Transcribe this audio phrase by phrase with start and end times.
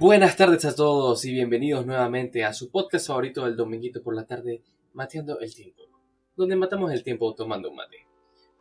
[0.00, 4.24] Buenas tardes a todos y bienvenidos nuevamente a su podcast favorito del dominguito por la
[4.24, 4.62] tarde,
[4.94, 5.82] Mateando el Tiempo,
[6.34, 8.06] donde matamos el tiempo tomando un mate.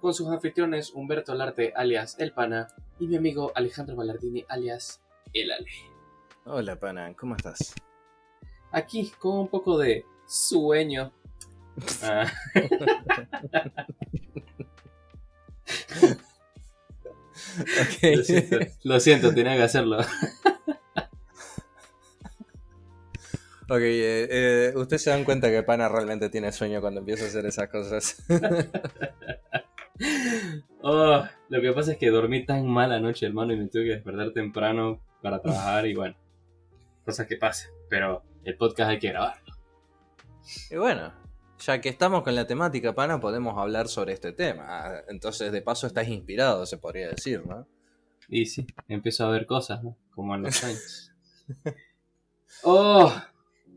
[0.01, 2.67] Con sus anfitriones Humberto Alarte alias El Pana
[2.99, 5.71] y mi amigo Alejandro Ballardini alias El Ale.
[6.43, 7.73] Hola Pana, ¿cómo estás?
[8.73, 11.13] Aquí con un poco de sueño.
[12.03, 12.29] Ah.
[18.03, 19.99] Lo siento, lo siento, tenía que hacerlo.
[23.69, 27.27] Ok, eh, eh, ustedes se dan cuenta que Pana realmente tiene sueño cuando empieza a
[27.27, 28.23] hacer esas cosas.
[30.81, 33.89] Oh, lo que pasa es que dormí tan mal anoche, hermano, y me tuve que
[33.95, 36.15] despertar temprano para trabajar y bueno,
[37.03, 37.69] cosas que pasan.
[37.89, 39.53] Pero el podcast hay que grabarlo.
[40.71, 41.13] y bueno,
[41.59, 45.01] ya que estamos con la temática, Pana, podemos hablar sobre este tema.
[45.09, 47.67] Entonces, de paso, estás inspirado, se podría decir, ¿no?
[48.29, 49.97] Y sí, empiezo a ver cosas, ¿no?
[50.11, 51.11] Como en los sueños.
[52.63, 53.13] Oh,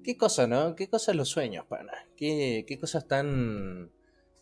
[0.05, 0.75] ¿Qué cosa, no?
[0.75, 1.93] ¿Qué cosas los sueños, Pana?
[2.17, 3.91] ¿Qué, qué cosas tan,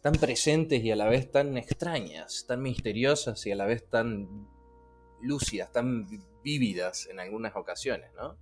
[0.00, 4.48] tan presentes y a la vez tan extrañas, tan misteriosas y a la vez tan
[5.20, 6.06] lúcidas, tan
[6.42, 8.36] vívidas en algunas ocasiones, ¿no?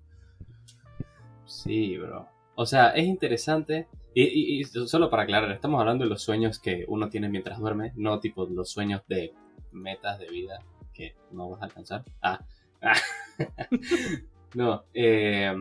[1.45, 2.29] sí, bro.
[2.55, 3.89] O sea, es interesante.
[4.15, 8.19] Y, solo para aclarar, estamos hablando de los sueños que uno tiene mientras duerme, no
[8.19, 9.33] tipo los sueños de
[9.71, 10.59] metas de vida
[10.93, 12.05] que no vas a alcanzar.
[12.21, 12.41] Ah.
[14.55, 15.55] no, eh,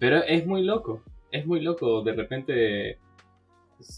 [0.00, 2.98] pero es muy loco, es muy loco de repente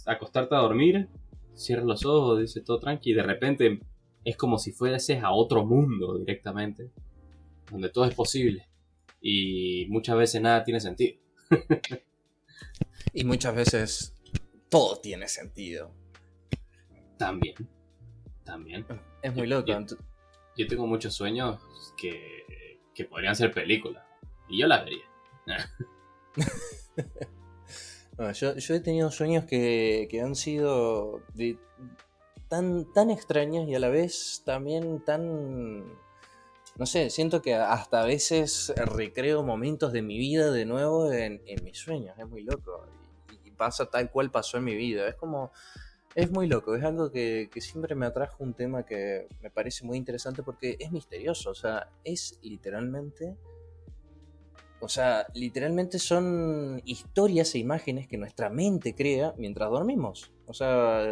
[0.06, 1.08] acostarte a dormir,
[1.54, 3.80] cierras los ojos, dice todo tranqui, y de repente
[4.24, 6.90] es como si fueses a otro mundo directamente,
[7.70, 8.68] donde todo es posible
[9.20, 11.18] y muchas veces nada tiene sentido.
[13.14, 14.14] Y muchas veces
[14.70, 15.92] todo tiene sentido.
[17.18, 17.54] También,
[18.44, 18.86] también.
[19.22, 19.66] Es muy loco.
[19.66, 19.96] Yo-
[20.56, 21.60] Yo tengo muchos sueños
[21.96, 24.04] que, que podrían ser películas
[24.48, 25.04] y yo las vería.
[28.34, 31.22] Yo, he tenido sueños que, que han sido
[32.48, 35.84] tan, tan extraños y a la vez también tan...
[36.76, 41.42] No sé, siento que hasta a veces recreo momentos de mi vida de nuevo en,
[41.46, 42.16] en mis sueños.
[42.18, 42.86] Es muy loco.
[43.30, 45.08] Y, y pasa tal cual pasó en mi vida.
[45.08, 45.52] Es como...
[46.14, 46.74] Es muy loco.
[46.74, 50.76] Es algo que, que siempre me atrajo un tema que me parece muy interesante porque
[50.78, 51.50] es misterioso.
[51.50, 53.36] O sea, es literalmente...
[54.82, 60.32] O sea, literalmente son historias e imágenes que nuestra mente crea mientras dormimos.
[60.46, 61.06] O sea,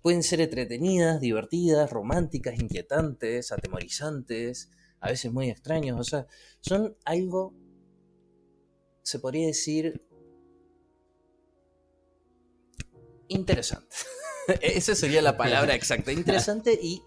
[0.00, 4.70] pueden ser entretenidas, divertidas, románticas, inquietantes, atemorizantes,
[5.00, 6.00] a veces muy extraños.
[6.00, 6.26] O sea,
[6.60, 7.52] son algo,
[9.02, 10.02] se podría decir,
[13.28, 13.94] interesante.
[14.62, 16.12] Esa sería la palabra exacta.
[16.12, 17.02] Interesante y,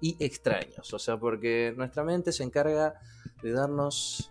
[0.00, 0.94] y extraños.
[0.94, 2.94] O sea, porque nuestra mente se encarga
[3.42, 4.30] de darnos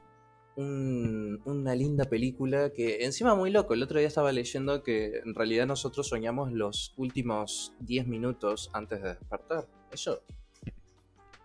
[0.55, 3.73] un- una linda película que encima muy loco.
[3.73, 9.01] El otro día estaba leyendo que en realidad nosotros soñamos los últimos 10 minutos antes
[9.01, 9.67] de despertar.
[9.91, 10.21] Eso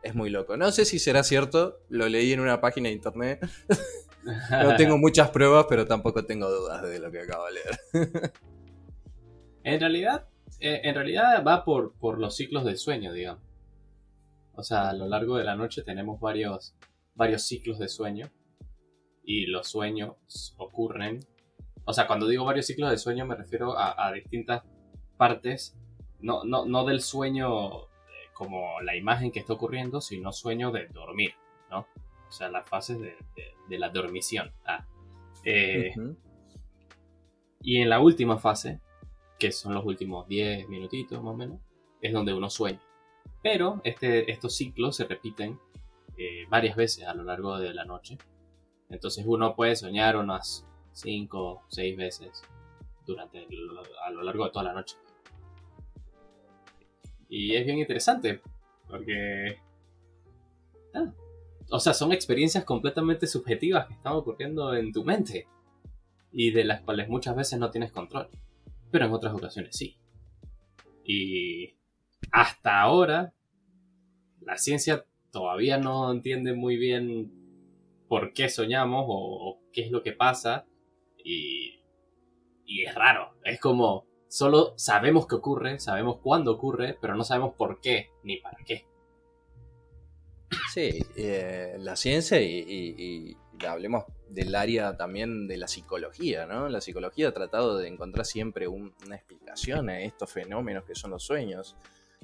[0.03, 0.57] es muy loco.
[0.57, 3.41] No sé si será cierto, lo leí en una página de internet.
[4.51, 8.33] No tengo muchas pruebas, pero tampoco tengo dudas de lo que acabo de leer.
[9.65, 10.27] En realidad,
[10.61, 13.43] eh, en realidad va por, por los ciclos del sueño, digamos.
[14.55, 16.75] O sea, a lo largo de la noche tenemos varios,
[17.15, 18.29] varios ciclos de sueño.
[19.31, 21.21] Y los sueños ocurren.
[21.85, 24.63] O sea, cuando digo varios ciclos de sueño me refiero a, a distintas
[25.19, 25.77] partes.
[26.21, 27.87] No, no, no del sueño eh,
[28.33, 31.35] como la imagen que está ocurriendo, sino sueño de dormir,
[31.71, 31.81] ¿no?
[32.27, 34.51] O sea, las fases de, de- de la dormición.
[34.65, 34.87] Ah.
[35.45, 36.17] Eh, Ujú.
[37.61, 38.81] y en la última fase,
[39.39, 41.61] que son los últimos 10 minutitos más o menos,
[42.01, 42.81] es donde uno sueña.
[43.43, 45.59] Pero este, estos ciclos se repiten
[46.17, 48.17] eh, varias veces a lo largo de la noche.
[48.91, 52.43] Entonces uno puede soñar unas 5 o 6 veces
[53.07, 53.47] durante
[54.05, 54.97] a lo largo de toda la noche.
[57.29, 58.41] Y es bien interesante,
[58.89, 59.59] porque...
[60.95, 61.13] ah,
[61.71, 65.47] o sea, son experiencias completamente subjetivas que están ocurriendo en tu mente
[66.33, 68.29] y de las cuales muchas veces no tienes control,
[68.91, 69.97] pero en otras ocasiones sí.
[71.05, 71.75] Y
[72.33, 73.35] hasta ahora,
[74.41, 77.38] la ciencia todavía no entiende muy bien
[78.09, 80.67] por qué soñamos o, qué es lo que pasa
[81.23, 81.81] y,
[82.65, 87.55] y es raro, es como solo sabemos que ocurre, sabemos cuándo ocurre, pero no sabemos
[87.57, 88.87] por qué ni para qué.
[90.73, 96.69] Sí, eh, la ciencia y, y- y hablemos del área también de la psicología, ¿no?
[96.69, 101.11] La psicología ha tratado de encontrar siempre un- una explicación a estos fenómenos que son
[101.11, 101.77] los sueños.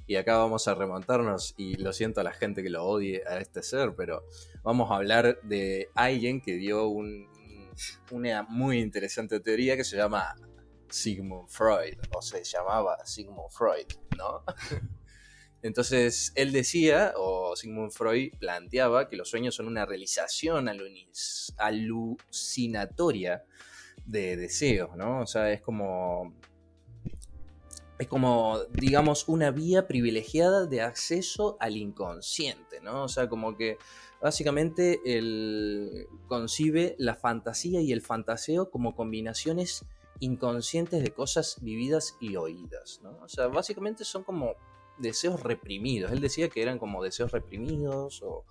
[0.06, 3.38] Y acá vamos a remontarnos, y lo siento a la gente que lo odie a
[3.38, 4.24] este ser, pero
[4.62, 10.34] vamos a hablar de alguien que dio una muy interesante teoría que se llama
[10.90, 13.86] Sigmund Freud, o se llamaba Sigmund Freud,
[14.18, 14.44] ¿no?
[15.62, 20.68] Entonces, él decía, o Sigmund Freud planteaba, que los sueños son una realización
[21.56, 23.44] alucinatoria
[24.04, 25.22] de deseos, ¿no?
[25.22, 26.34] O sea, es como
[27.98, 33.04] es como, digamos, una vía privilegiada de acceso al inconsciente, ¿no?
[33.04, 33.78] O sea, como que
[34.20, 39.84] básicamente él concibe la fantasía y el fantaseo como combinaciones
[40.20, 43.16] inconscientes de cosas vividas y oídas, ¿no?
[43.22, 44.54] O sea, básicamente son como
[44.98, 46.10] deseos reprimidos.
[46.12, 48.44] Él decía que eran como deseos reprimidos o,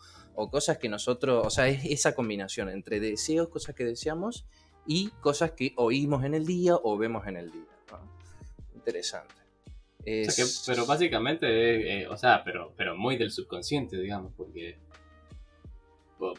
[0.50, 4.46] cosas que nosotros, o sea, es esa combinación entre deseos, cosas que deseamos
[4.88, 7.73] y cosas que oímos en el día o vemos en el día.
[8.86, 9.34] Interesante.
[10.68, 14.78] pero básicamente, eh, o sea, pero, pero muy del subconsciente, digamos, porque,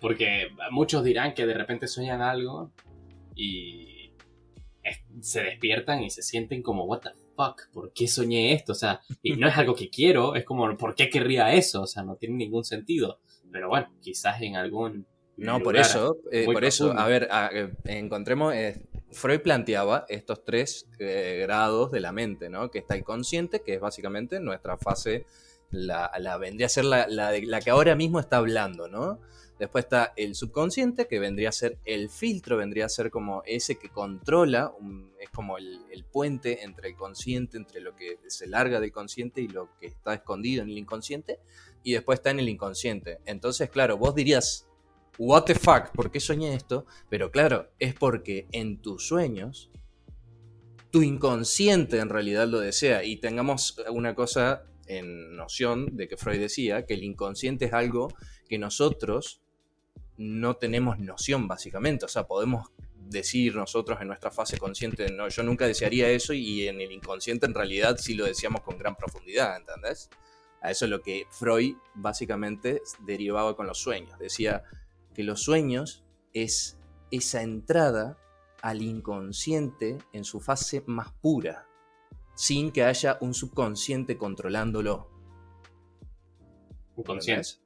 [0.01, 2.71] porque muchos dirán que de repente sueñan algo
[3.35, 4.13] y
[5.21, 8.73] se despiertan y se sienten como, what the fuck, ¿por qué soñé esto?
[8.73, 11.83] O sea, y no es algo que quiero, es como, ¿por qué querría eso?
[11.83, 13.21] O sea, no tiene ningún sentido.
[13.51, 15.07] Pero bueno, quizás en algún...
[15.37, 18.83] No, por eso, eh, por eso, a ver, eh, encontremos, eh,
[19.15, 22.71] Freud planteaba estos tres grados de la mente, ¿no?
[22.71, 25.27] Que está el consciente, que es básicamente nuestra fase,
[25.71, 29.21] la, la vendría a ser la que ahora mismo está hablando, ¿no?
[29.59, 33.77] Después está el subconsciente, que vendría a ser el filtro, vendría a ser como ese
[33.77, 34.73] que controla,
[35.21, 39.49] es como el, puente entre el consciente, entre lo que se larga del consciente y
[39.49, 41.39] lo que está escondido en el inconsciente.
[41.85, 43.19] Y después está en el inconsciente.
[43.27, 44.67] Entonces, claro, vos dirías,
[45.19, 46.87] what the fuck, ¿por qué soñé esto?
[47.09, 49.71] Pero claro, es porque en tus sueños,
[50.91, 53.05] tu inconsciente en realidad lo desea.
[53.05, 58.15] Y tengamos una cosa en noción de que Freud decía, que el inconsciente es algo
[58.49, 59.41] que nosotros
[60.17, 62.05] no tenemos noción, básicamente.
[62.05, 66.67] O sea, podemos decir nosotros en nuestra fase consciente, no, yo nunca desearía eso y
[66.67, 70.09] en el inconsciente en realidad sí lo deseamos con gran profundidad, ¿entendés?
[70.63, 74.19] A eso es lo que Freud básicamente derivaba con los sueños.
[74.19, 74.63] Decía
[75.15, 76.79] que los sueños es
[77.11, 78.19] esa entrada
[78.63, 81.67] al inconsciente en su fase más pura,
[82.35, 85.11] sin que haya un subconsciente controlándolo.
[86.97, 87.65] Un consciente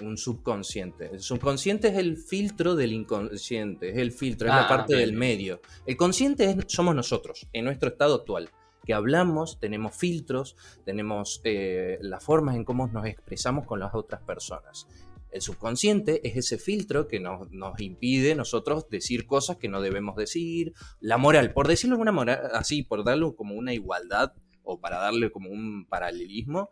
[0.00, 1.10] un subconsciente.
[1.12, 5.12] El subconsciente es el filtro del inconsciente, es el filtro, es la ah, parte del
[5.12, 5.60] medio.
[5.86, 8.50] El consciente somos nosotros, en nuestro estado actual,
[8.84, 14.22] que hablamos, tenemos filtros, tenemos eh, las formas en cómo nos expresamos con las otras
[14.22, 14.86] personas.
[15.30, 20.16] El subconsciente es ese filtro que nos, nos, impide nosotros decir cosas que no debemos
[20.16, 20.72] decir.
[21.00, 24.32] La moral, por decirlo de una moral, así, por darle como una igualdad
[24.62, 26.70] o para darle como un paralelismo,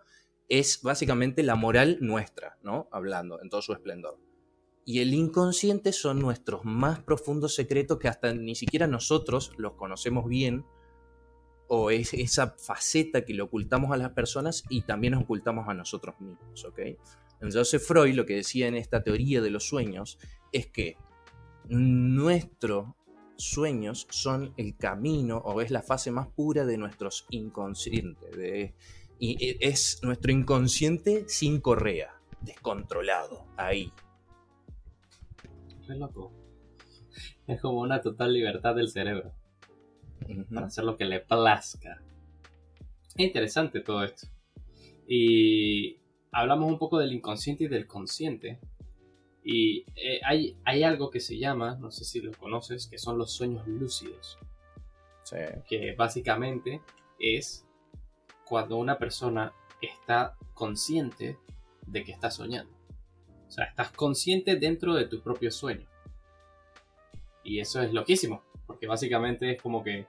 [0.48, 2.88] es básicamente la moral nuestra, ¿no?
[2.92, 4.18] Hablando en todo su esplendor.
[4.84, 10.28] Y el inconsciente son nuestros más profundos secretos que hasta ni siquiera nosotros los conocemos
[10.28, 10.66] bien,
[11.68, 15.74] o es esa faceta que le ocultamos a las personas y también nos ocultamos a
[15.74, 16.80] nosotros mismos, ¿ok?
[17.46, 20.18] Entonces Freud lo que decía en esta teoría de los sueños
[20.52, 20.96] es que
[21.68, 22.88] nuestros
[23.36, 28.74] sueños son el camino o es la fase más pura de nuestros inconscientes, de
[29.18, 33.92] y es nuestro inconsciente sin correa, descontrolado, ahí.
[35.88, 36.32] Es loco.
[37.46, 39.32] Es como una total libertad del cerebro.
[40.52, 42.02] Para hacer lo que le plazca.
[43.16, 44.26] Es interesante todo esto.
[45.06, 45.98] Y
[46.34, 48.58] hablamos un poco del inconsciente y del consciente.
[49.42, 53.18] Y eh, hay, hay, algo que se llama, no sé si lo conoces, que son
[53.18, 54.38] los sueños lúcidos.
[55.22, 55.36] Sí.
[55.68, 56.82] Que básicamente
[57.18, 57.66] es
[58.44, 61.38] cuando una persona está consciente
[61.86, 62.72] de que está soñando.
[63.46, 65.86] O sea, estás consciente dentro de tu propio sueño.
[67.44, 70.06] Y eso es loquísimo, porque básicamente es como que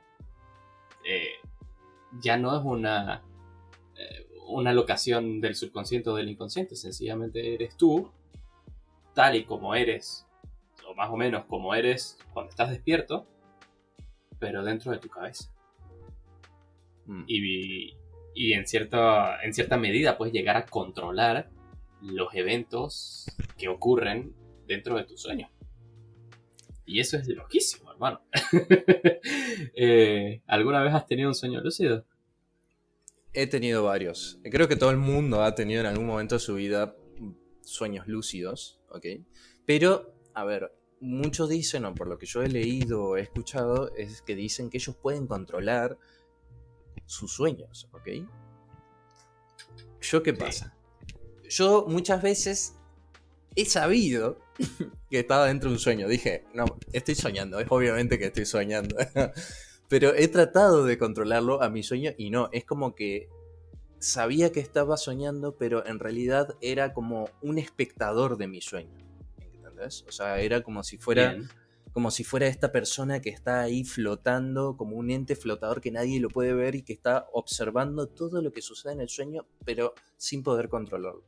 [1.05, 1.34] eh,
[2.22, 3.22] ya no es una,
[4.55, 8.09] una locación del subconsciente o del inconsciente, sencillamente eres tú,
[9.13, 10.25] tal y como eres,
[10.88, 13.27] o más o menos como eres cuando estás despierto,
[14.39, 15.51] pero dentro de tu cabeza.
[17.05, 17.24] Mm.
[17.27, 17.97] Y,
[18.33, 21.50] y en cierta, en cierta medida puedes llegar a controlar
[22.01, 23.25] los eventos
[23.57, 24.33] que ocurren
[24.67, 25.50] dentro de tu sueño.
[26.85, 28.21] Y eso es loquísimo, hermano.
[29.77, 32.05] Eh, ¿Alguna vez has tenido un sueño lúcido?
[33.37, 34.39] He tenido varios.
[34.43, 36.95] Creo que todo el mundo ha tenido en algún momento de su vida
[37.61, 39.05] sueños lúcidos, ¿ok?
[39.65, 43.93] Pero, a ver, muchos dicen, o por lo que yo he leído o he escuchado,
[43.95, 45.97] es que dicen que ellos pueden controlar
[47.05, 48.07] sus sueños, ¿ok?
[49.99, 50.73] ¿Yo qué pasa?
[51.49, 52.75] Yo muchas veces
[53.55, 54.39] he sabido
[55.09, 56.07] que estaba dentro de un sueño.
[56.07, 58.95] Dije, no, estoy soñando, es obviamente que estoy soñando.
[59.87, 63.29] Pero he tratado de controlarlo a mi sueño y no, es como que
[63.99, 68.97] sabía que estaba soñando, pero en realidad era como un espectador de mi sueño.
[69.53, 70.05] ¿Entendés?
[70.07, 71.37] O sea, era como si fuera
[71.95, 76.19] como si fuera esta persona que está ahí flotando, como un ente flotador que nadie
[76.19, 79.93] lo puede ver y que está observando todo lo que sucede en el sueño, pero
[80.17, 81.23] sin poder controlarlo.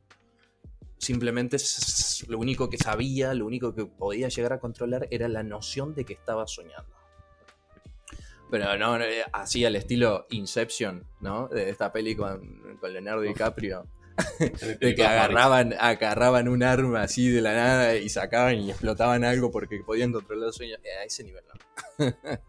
[0.98, 1.56] Simplemente
[2.26, 6.04] lo único que sabía, lo único que podía llegar a controlar era la noción de
[6.04, 6.97] que estaba soñando.
[8.50, 11.48] Pero no, eh, así al estilo Inception, ¿no?
[11.48, 13.84] De esta peli con, con Leonardo DiCaprio
[14.80, 19.50] de que agarraban, agarraban un arma así de la nada y sacaban y explotaban algo
[19.50, 20.78] porque podían controlar los sueños.
[20.82, 22.06] Eh, a ese nivel no.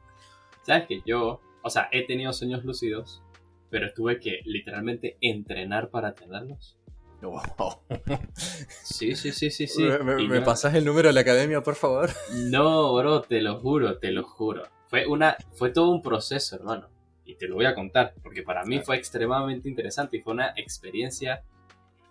[0.63, 3.21] ¿Sabes que yo, o sea, he tenido sueños lúcidos,
[3.69, 6.77] pero tuve que literalmente entrenar para tenerlos?
[8.83, 9.83] Sí, sí, sí, sí, sí.
[9.83, 12.09] ¿Me, pasas el número de la academia, por favor?
[12.33, 14.63] No, bro, te lo juro, te lo juro.
[14.89, 16.89] Fue, una, fue todo un proceso, hermano.
[17.23, 20.53] Y te lo voy a contar, porque para mí fue extremadamente interesante y fue una
[20.57, 21.43] experiencia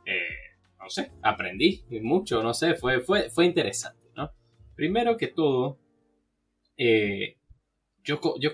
[0.08, 0.48] eh,
[0.80, 4.32] no sé, aprendí mucho, no sé, fue, fue, fue interesante, ¿no?
[4.74, 5.78] Primero que todo,
[6.78, 7.36] eh,
[8.02, 8.52] yo, yo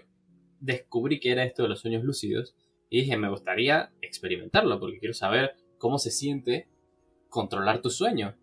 [0.58, 2.56] descubrí que era esto de los sueños lúcidos
[2.90, 6.66] y dije, me gustaría experimentarlo porque quiero saber cómo se siente
[7.28, 8.34] controlar tu sueño.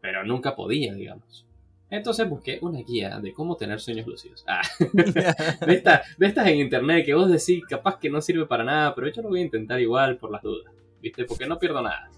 [0.00, 1.47] Pero nunca podía, digamos.
[1.90, 4.44] Entonces busqué una guía de cómo tener sueños lúcidos.
[4.46, 4.60] Ah.
[5.66, 5.82] de,
[6.26, 9.30] estas en internet que vos decís capaz que no sirve para nada, pero yo lo
[9.30, 10.72] voy a intentar igual por las dudas.
[11.00, 11.24] ¿viste?
[11.24, 12.10] Porque no pierdo nada.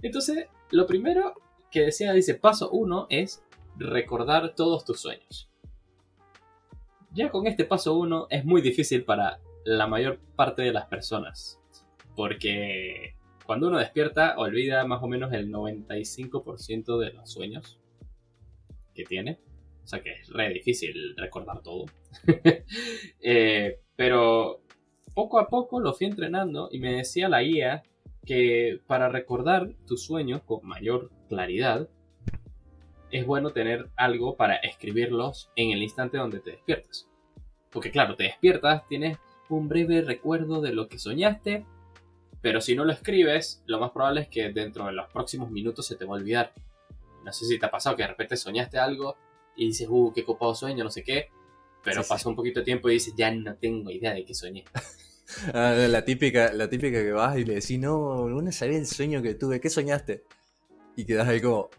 [0.00, 1.34] Entonces, lo primero
[1.70, 3.42] que decía, dice, paso uno es
[3.76, 5.48] recordar todos tus sueños.
[7.12, 11.60] Ya con este paso uno es muy difícil para la mayor parte de las personas.
[12.14, 13.16] Porque
[13.46, 17.78] cuando uno despierta, olvida más o menos el 95% de los sueños
[18.94, 19.38] que tiene.
[19.84, 21.86] O sea que es re difícil recordar todo.
[23.24, 24.62] Eh, pero
[25.14, 27.82] poco a poco lo fui entrenando y me decía la guía
[28.24, 31.88] que para recordar tus sueños con mayor claridad,
[33.10, 37.08] es bueno tener algo para escribirlos en el instante donde te despiertas.
[37.70, 39.18] Porque claro, te despiertas, tienes
[39.48, 41.66] un breve recuerdo de lo que soñaste,
[42.40, 45.86] pero si no lo escribes, lo más probable es que dentro de los próximos minutos
[45.86, 46.52] se te va a olvidar.
[47.24, 49.16] No sé si te ha pasado que de repente soñaste algo
[49.56, 51.28] y dices, uh, qué copado sueño, no sé qué,
[51.84, 54.64] pero pasó un poquito de tiempo y dices, ya no tengo idea de qué soñé.
[55.54, 59.22] Ah, la, típica, la típica que vas y le decís, no, no sabía el sueño
[59.22, 60.24] que tuve, ¿qué soñaste?
[60.94, 61.70] Y quedas ahí como,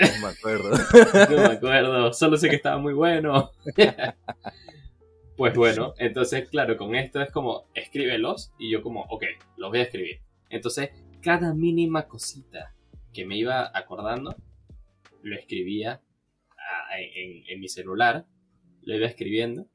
[0.00, 0.70] no me acuerdo.
[1.30, 3.50] no me acuerdo, solo sé que estaba muy bueno.
[5.36, 9.24] pues bueno, entonces, claro, con esto es como, escríbelos y yo como, ok,
[9.56, 10.20] los voy a escribir.
[10.48, 10.90] Entonces,
[11.20, 12.74] cada mínima cosita
[13.12, 14.34] que me iba acordando,
[15.22, 16.00] lo escribía
[16.94, 18.26] en mi celular,
[18.82, 19.66] lo iba escribiendo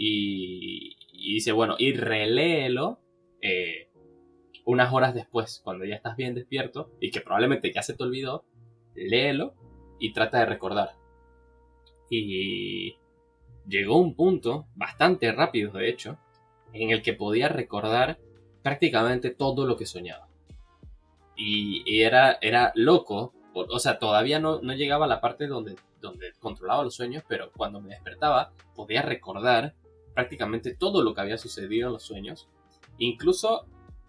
[0.00, 3.00] y, dice, bueno, y reléelo
[3.42, 3.88] eh,
[4.64, 8.44] unas horas después, cuando ya estás bien despierto y que probablemente ya se te olvidó,
[8.94, 9.54] léelo
[9.98, 10.90] y trata de recordar.
[12.08, 12.96] Y
[13.66, 16.18] llegó un punto, bastante rápido de hecho,
[16.72, 18.20] en el que podía recordar
[18.62, 20.28] prácticamente todo lo que soñaba.
[21.36, 25.76] Y, era, era loco, o sea, todavía no, llegaba a la parte donde,
[26.40, 29.74] controlaba los sueños, pero cuando me despertaba podía recordar
[30.14, 32.48] prácticamente todo lo que había sucedido en los sueños,
[32.98, 33.66] incluso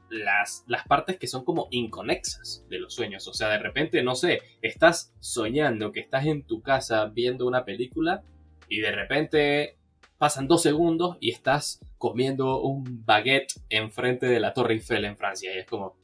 [0.10, 3.28] las, las partes que son como inconexas de los sueños.
[3.28, 7.64] O sea, de repente, no sé, estás soñando que estás en tu casa viendo una
[7.64, 8.24] película
[8.68, 9.78] y de repente
[10.18, 15.54] pasan dos segundos y estás comiendo un baguette enfrente de la Torre Eiffel en Francia.
[15.54, 15.98] Y es como,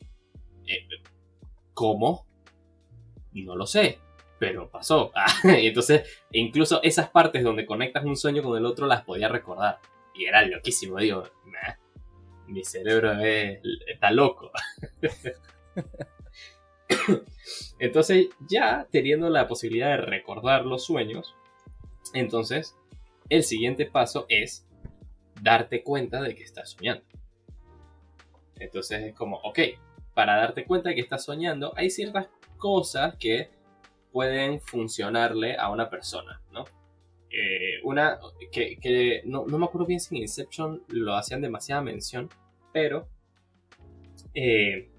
[0.67, 0.87] eh,
[1.73, 2.25] ¿cómo?
[3.43, 3.99] No lo sé,
[4.39, 5.11] pero pasó.
[5.43, 9.79] y entonces, incluso esas partes donde conectas un sueño con el otro las podía recordar.
[10.13, 11.23] Y era loquísimo, digo,
[12.47, 13.13] mi cerebro
[13.87, 14.51] está loco.
[17.79, 21.35] entonces, ya teniendo la posibilidad de recordar los sueños,
[22.13, 22.77] entonces
[23.29, 24.67] el siguiente paso es
[25.41, 27.05] darte cuenta de que estás soñando.
[28.57, 29.59] Entonces es como, ok,
[30.13, 33.49] para darte cuenta de que estás soñando, hay ciertas cosas que
[34.11, 36.65] pueden funcionarle a una persona, ¿no?
[37.29, 38.17] Eh, una
[38.51, 42.29] que, no, me acuerdo bien si en Inception lo hacían demasiada mención,
[42.71, 43.09] pero
[44.33, 44.89] eh,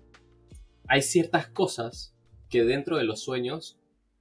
[0.87, 2.15] hay ciertas cosas
[2.51, 3.79] que dentro de los sueños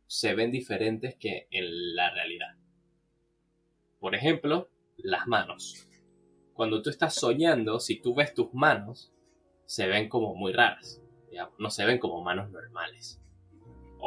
[0.07, 2.55] se ven diferentes que en la realidad.
[3.99, 5.85] Por ejemplo, las manos.
[6.53, 9.11] Cuando tú estás soñando, si tú ves tus manos,
[9.65, 11.01] se ven como muy raras.
[11.59, 13.19] No se ven como manos normales.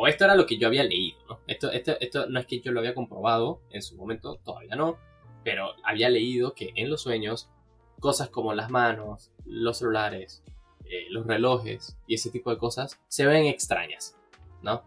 [0.00, 1.40] O esto era lo que yo había leído, ¿no?
[1.48, 4.96] Esto, esto, esto no es que yo lo había comprobado en su momento, todavía no,
[5.42, 7.50] pero había leído que en los sueños
[7.98, 10.44] cosas como las manos, los celulares,
[10.84, 14.16] eh, los relojes y ese tipo de cosas se ven extrañas,
[14.62, 14.84] ¿no?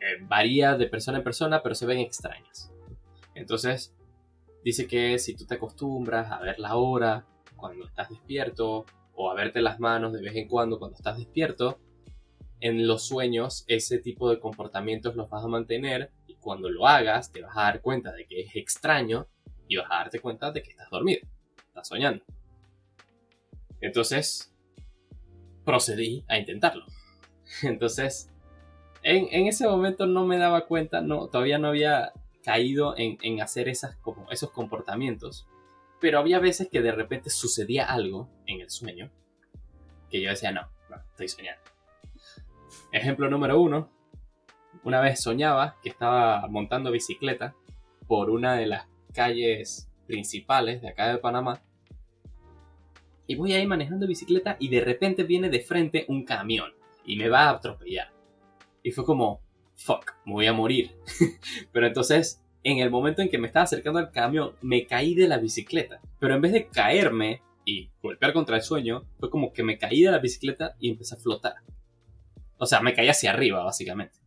[0.00, 2.72] Eh, varía de persona en persona, pero se ven extrañas.
[3.34, 3.94] Entonces,
[4.64, 9.34] dice que si tú te acostumbras a ver la hora cuando estás despierto o a
[9.34, 11.78] verte las manos de vez en cuando cuando estás despierto,
[12.64, 17.30] en los sueños ese tipo de comportamientos los vas a mantener y cuando lo hagas
[17.30, 19.28] te vas a dar cuenta de que es extraño
[19.68, 21.20] y vas a darte cuenta de que estás dormido,
[21.68, 22.24] estás soñando.
[23.82, 24.50] Entonces,
[25.66, 26.86] procedí a intentarlo.
[27.62, 28.32] Entonces,
[29.02, 34.50] en, ese momento no me daba cuenta, no, todavía no había caído en, hacer esos
[34.54, 35.46] comportamientos,
[36.00, 39.10] pero había veces que de repente sucedía algo en el sueño
[40.08, 40.66] que yo decía, no,
[41.10, 41.73] estoy soñando.
[42.94, 43.90] Ejemplo número uno,
[44.84, 47.56] una vez soñaba que estaba montando bicicleta
[48.06, 51.60] por una de las calles principales de acá de Panamá
[53.26, 56.72] y voy ahí manejando bicicleta y de repente viene de frente un camión
[57.04, 58.12] y me va a atropellar.
[58.84, 59.40] Y fue como,
[59.74, 60.92] fuck, me voy a morir.
[61.72, 65.26] Pero entonces, en el momento en que me estaba acercando al camión, me caí de
[65.26, 66.00] la bicicleta.
[66.20, 70.00] Pero en vez de caerme y golpear contra el sueño, fue como que me caí
[70.02, 71.54] de la bicicleta y empecé a flotar.
[72.64, 74.18] O sea, me caí hacia arriba, básicamente.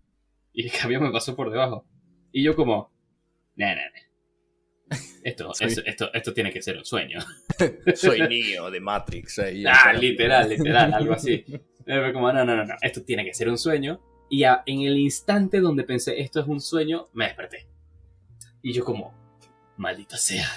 [0.53, 1.85] Y el camión me pasó por debajo.
[2.31, 2.91] Y yo como,
[3.55, 4.07] nah, nah, nah.
[5.23, 7.19] Esto, esto, esto, tiene que ser un sueño.
[7.95, 9.39] Soy Neo de Matrix.
[9.39, 11.43] ah, literal, literal, algo así.
[12.13, 14.01] Como, no, no, no, no, esto tiene que ser un sueño.
[14.29, 17.65] Y en el instante donde pensé esto es un sueño, me desperté.
[18.61, 19.13] Y yo como,
[19.77, 20.47] maldita sea.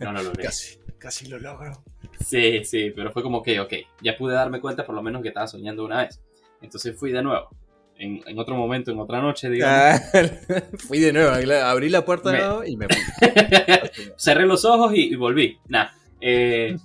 [0.00, 0.42] No lo logré.
[0.42, 1.84] Casi, casi lo logro.
[2.26, 3.72] Sí, sí, pero fue como que, ok,
[4.02, 6.20] ya pude darme cuenta por lo menos que estaba soñando una vez.
[6.60, 7.50] Entonces fui de nuevo
[7.98, 10.00] en, otro momento, en otra noche, digamos.
[10.86, 11.30] fui de nuevo,
[11.64, 13.02] abrí la puerta de nuevo y me fui.
[14.16, 15.58] Cerré los ojos y, volví.
[15.68, 15.88] Nah.
[16.20, 16.76] Eh,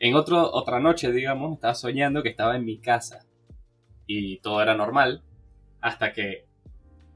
[0.00, 3.26] en otro, otra noche, digamos, estaba soñando que estaba en mi casa
[4.06, 5.22] y todo era normal
[5.80, 6.46] hasta que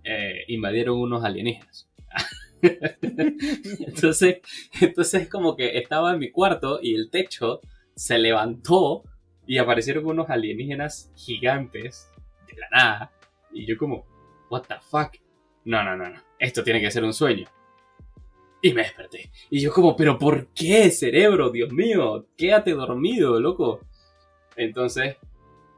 [0.05, 1.89] eh, invadieron unos alienígenas.
[2.63, 4.39] entonces,
[4.81, 7.61] entonces como que estaba en mi cuarto y el techo
[7.97, 9.03] se levantó
[9.47, 12.13] y aparecieron unos alienígenas gigantes
[12.57, 13.13] la nada.
[13.53, 14.05] Y yo como,
[14.51, 15.15] what the fuck?
[15.65, 16.21] No, no, no, no.
[16.39, 17.47] Esto tiene que ser un sueño.
[18.63, 19.31] Y me desperté.
[19.51, 21.51] Y yo como, pero ¿por qué, cerebro?
[21.51, 23.81] Dios mío, quédate dormido, loco.
[24.57, 25.17] Entonces,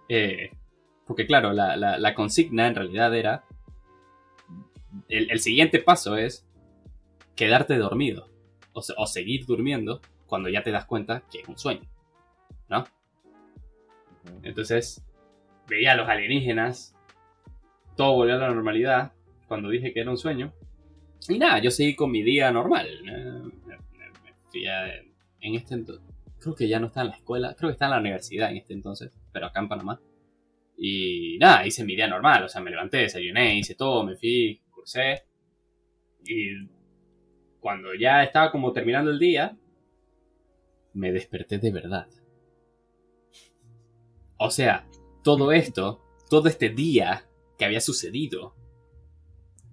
[0.08, 0.50] eh,
[1.06, 3.44] porque claro, la, consigna en realidad era,
[5.08, 6.46] el, el, siguiente paso es
[7.36, 8.28] quedarte dormido.
[8.72, 11.88] O, o seguir durmiendo cuando ya te das cuenta que es un sueño.
[12.68, 12.84] ¿No?
[14.42, 15.04] Entonces,
[15.68, 16.96] veía a los alienígenas,
[17.96, 19.12] todo volvió a la normalidad
[19.48, 20.52] cuando dije que era un sueño.
[21.28, 22.88] Y nada, yo seguí con mi día normal.
[25.40, 26.04] en este entonces,
[26.38, 28.58] creo que ya no está en la escuela, creo que está en la universidad en
[28.58, 30.00] este entonces, pero acá en Panamá.
[30.76, 34.60] Y nada, hice mi día normal, o sea, me levanté, desayuné, hice todo, me fui,
[34.70, 35.24] cursé.
[36.26, 36.66] Y
[37.60, 39.56] cuando ya estaba como terminando el día,
[40.92, 42.06] me desperté de verdad.
[44.36, 44.86] O sea,
[45.22, 47.26] todo esto, todo este día
[47.58, 48.54] que había sucedido,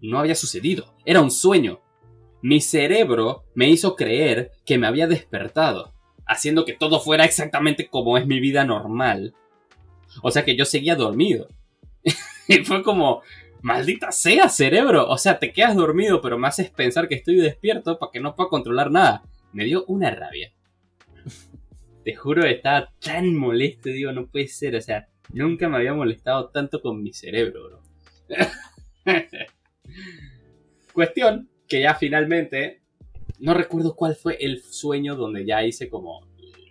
[0.02, 0.93] no había sucedido.
[1.06, 1.82] Era un sueño.
[2.41, 5.93] Mi cerebro me hizo creer que me había despertado,
[6.26, 9.36] haciendo que todo fuera exactamente como es mi vida normal.
[10.24, 11.47] O sea que yo seguía dormido.
[12.47, 13.21] y fue como,
[13.62, 15.08] maldita sea, cerebro.
[15.08, 18.36] O sea, te quedas dormido, pero me haces pensar que estoy despierto para que no
[18.36, 19.24] pueda controlar nada.
[19.54, 20.52] Me dio una rabia.
[22.04, 24.76] Te juro, estaba tan molesto, digo, no puede ser.
[24.76, 27.82] O sea, Nunca me había molestado tanto con mi cerebro, bro.
[30.94, 32.82] Cuestión que ya finalmente,
[33.40, 36.28] no recuerdo cuál fue el sueño donde ya hice como,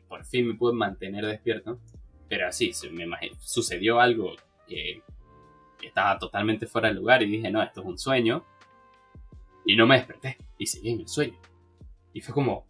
[0.09, 1.81] por fin me pude mantener despierto,
[2.29, 3.07] pero así, me
[3.41, 4.33] sucedió algo
[4.67, 5.03] que,
[5.83, 8.45] estaba totalmente fuera de lugar y dije, no, esto es un sueño,
[9.65, 11.39] y no me desperté, y seguí en el sueño.
[12.13, 12.67] Y fue como,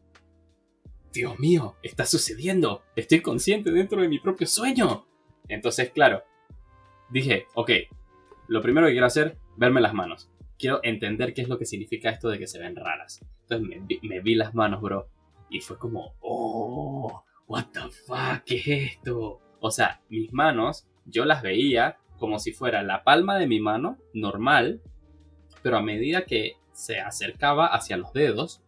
[1.13, 5.07] Dios mío, está sucediendo, estoy consciente dentro de mi propio sueño.
[5.49, 6.23] Entonces, claro,
[7.11, 7.71] dije, ok,
[8.49, 10.31] lo primero que quiero hacer, verme las manos.
[10.59, 13.25] Quiero entender qué es lo que significa esto de que se ven raras.
[13.43, 15.09] Entonces me vi, las manos, bro.
[15.49, 19.41] Y fue como, oh, what the fuck, ¿qué es esto?
[19.59, 23.99] O sea, mis manos, yo las veía como si fuera la palma de mi mano,
[24.15, 24.81] normal,
[25.63, 28.63] pero a medida que se acercaba hacia los dedos,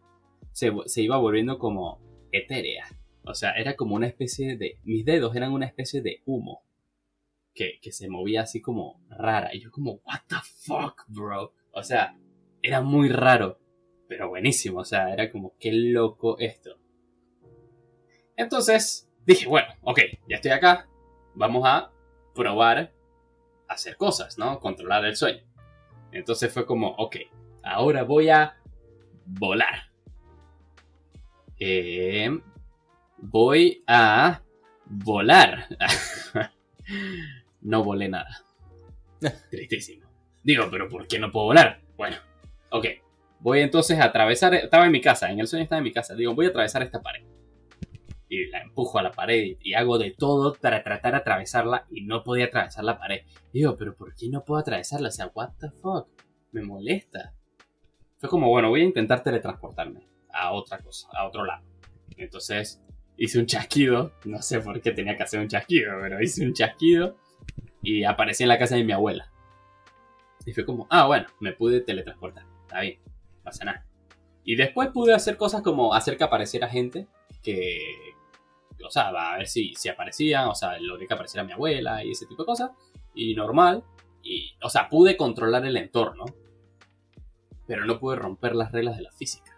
[0.51, 2.02] se, se iba volviendo como
[2.33, 2.85] etérea.
[3.23, 4.79] O sea, era como una especie de...
[4.83, 6.63] Mis dedos eran una especie de humo.
[7.55, 9.53] Que, que se movía así como rara.
[9.53, 11.53] Y yo como, what the fuck, bro.
[11.71, 12.17] O sea,
[12.61, 13.59] era muy raro.
[14.09, 14.79] Pero buenísimo.
[14.79, 16.77] O sea, era como, qué loco esto.
[18.35, 20.89] Entonces, dije, bueno, ok, ya estoy acá.
[21.35, 21.91] Vamos a
[22.35, 22.91] probar
[23.67, 24.59] hacer cosas, ¿no?
[24.59, 25.43] Controlar el sueño.
[26.11, 27.17] Entonces fue como, ok,
[27.63, 28.57] ahora voy a
[29.25, 29.92] volar.
[31.59, 32.29] Eh,
[33.17, 34.41] voy a
[34.85, 35.67] volar.
[37.61, 38.43] no volé nada.
[39.49, 40.07] Tristísimo.
[40.43, 41.81] Digo, pero ¿por qué no puedo volar?
[41.95, 42.17] Bueno,
[42.71, 42.85] ok.
[43.39, 44.53] Voy entonces a atravesar.
[44.53, 46.15] Estaba en mi casa, en el sueño estaba en mi casa.
[46.15, 47.23] Digo, voy a atravesar esta pared.
[48.29, 52.01] Y la empujo a la pared y hago de todo para tratar de atravesarla y
[52.01, 53.21] no podía atravesar la pared.
[53.51, 55.09] Digo, pero ¿por qué no puedo atravesarla?
[55.09, 56.07] O sea, what the fuck?
[56.51, 57.33] Me molesta.
[58.17, 61.63] Fue como, bueno, voy a intentar teletransportarme a otra cosa, a otro lado.
[62.17, 62.81] Entonces
[63.17, 66.53] hice un chasquido, no sé por qué tenía que hacer un chasquido, pero hice un
[66.53, 67.17] chasquido
[67.81, 69.31] y aparecí en la casa de mi abuela.
[70.45, 73.85] Y fue como, ah, bueno, me pude teletransportar, está bien, no pasa nada.
[74.43, 77.07] Y después pude hacer cosas como hacer que apareciera gente
[77.41, 77.79] que,
[78.85, 82.11] o sea, a ver si, si aparecían, o sea, lo que apareciera mi abuela y
[82.11, 82.71] ese tipo de cosas,
[83.13, 83.83] y normal,
[84.21, 86.25] y, o sea, pude controlar el entorno,
[87.67, 89.52] pero no pude romper las reglas de la física.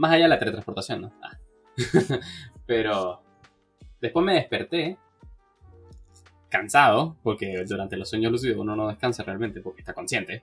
[0.00, 1.12] Más allá de la teletransportación, ¿no?
[1.22, 1.38] Ah.
[2.66, 3.22] Pero
[4.00, 4.96] después me desperté
[6.48, 10.42] cansado, porque durante los sueños lúcidos uno no descansa realmente porque está consciente.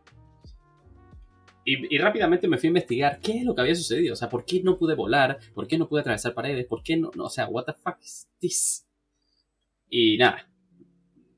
[1.66, 4.14] Y, rápidamente me fui a investigar qué es lo que había sucedido.
[4.14, 5.40] O sea, ¿por qué no pude volar?
[5.56, 6.68] ¿Por qué no pude atravesar paredes?
[6.68, 7.10] ¿Por qué no?
[7.16, 8.88] no o sea, what the fuck is this?
[9.90, 10.48] Y nada,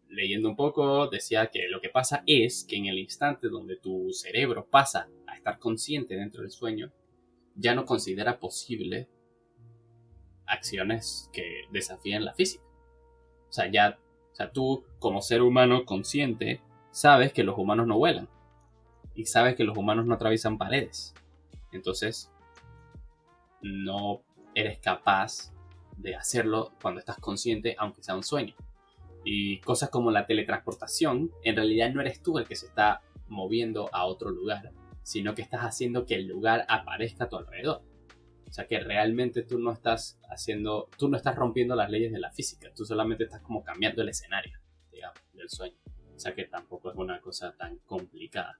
[0.09, 4.11] leyendo un poco, decía que lo que pasa es que en el instante donde tu
[4.11, 6.91] cerebro pasa a estar consciente dentro del sueño,
[7.59, 9.09] ya no considera posible
[10.45, 12.63] acciones que desafíen la física.
[13.49, 13.99] O sea, ya,
[14.31, 18.29] o sea, tú como ser humano consciente sabes que los humanos no vuelan
[19.13, 21.13] y sabes que los humanos no atraviesan paredes.
[21.71, 22.31] Entonces,
[23.61, 24.21] no
[24.55, 25.51] eres capaz
[25.97, 28.55] de hacerlo cuando estás consciente, aunque sea un sueño.
[29.25, 33.89] Y cosas como la teletransportación, en realidad no eres tú el que se está moviendo
[33.91, 34.71] a otro lugar,
[35.09, 37.81] sino que estás haciendo que el lugar aparezca a tu alrededor.
[38.47, 42.19] O sea que realmente tú no estás haciendo, tú no estás rompiendo las leyes de
[42.19, 44.59] la física, tú solamente estás como cambiando el escenario,
[44.91, 45.79] digamos, del sueño.
[46.15, 48.59] O sea que tampoco es una cosa tan complicada.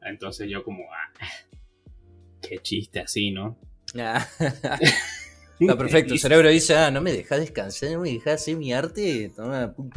[0.00, 1.12] Entonces yo como, ah,
[2.40, 3.58] qué chiste así, ¿no?
[3.98, 4.26] Ah.
[5.60, 8.72] Está perfecto, el cerebro dice, ah, no me dejas descansar, no me dejas hacer mi
[8.72, 9.90] arte, toma, pum,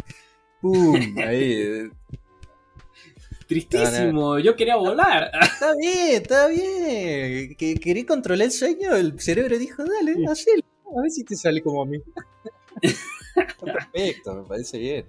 [0.61, 1.89] pum, ahí,
[3.47, 5.31] Tristísimo, yo quería volar.
[5.41, 7.55] Está bien, está bien.
[7.55, 10.63] Que quería controlar el sueño, el cerebro dijo, dale, hazlo.
[10.97, 11.99] A ver si te sale como a mí.
[13.59, 15.05] Perfecto, me parece bien.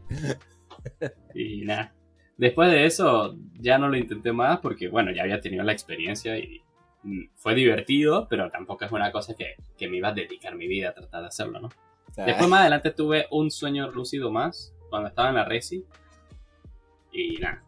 [1.35, 1.93] Y nada.
[2.37, 6.39] Después de eso, ya no lo intenté más porque, bueno, ya había tenido la experiencia
[6.39, 6.63] y
[7.03, 10.69] mm, fue divertido, pero tampoco es una cosa que, que me iba a dedicar mi
[10.69, 11.69] vida a tratar de hacerlo, ¿no?
[12.17, 15.85] Después más adelante tuve un sueño lúcido más cuando estaba en la Resi.
[17.13, 17.63] Y nada,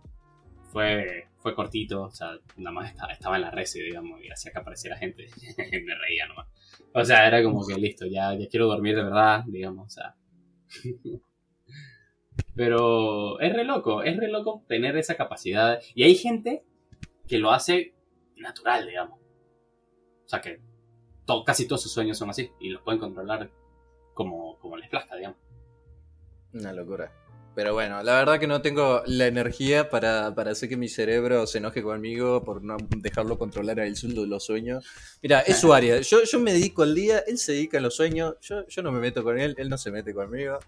[0.70, 4.58] fue, fue cortito, o sea, nada más estaba, en la red, digamos, y hacía que
[4.58, 5.28] apareciera gente,
[5.84, 6.46] me reía nomás.
[6.94, 10.14] O sea, era como que listo, ya, ya quiero dormir de verdad, digamos, o sea.
[12.54, 15.80] Pero es re loco, es re loco tener esa capacidad.
[15.94, 16.64] Y hay gente
[17.26, 17.94] que lo hace
[18.36, 19.18] natural, digamos.
[20.24, 20.60] O sea, que
[21.44, 23.50] casi todos sus sueños son así y los pueden controlar
[24.14, 25.38] como, como les plazca, digamos.
[26.52, 27.12] Una locura.
[27.60, 31.58] Pero bueno, la verdad que no tengo la energía para, hacer que mi cerebro se
[31.58, 34.86] enoje conmigo por no dejarlo controlar a él los sueños.
[35.20, 36.00] Mira, es su área.
[36.00, 38.36] Yo, yo me dedico al día, él se dedica a los sueños.
[38.40, 40.58] Yo, yo no me meto con él, él no se mete conmigo.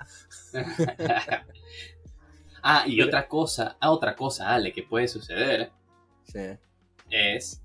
[2.63, 5.71] ah, y otra cosa, ah, otra cosa, Ale, que puede suceder.
[7.09, 7.63] Es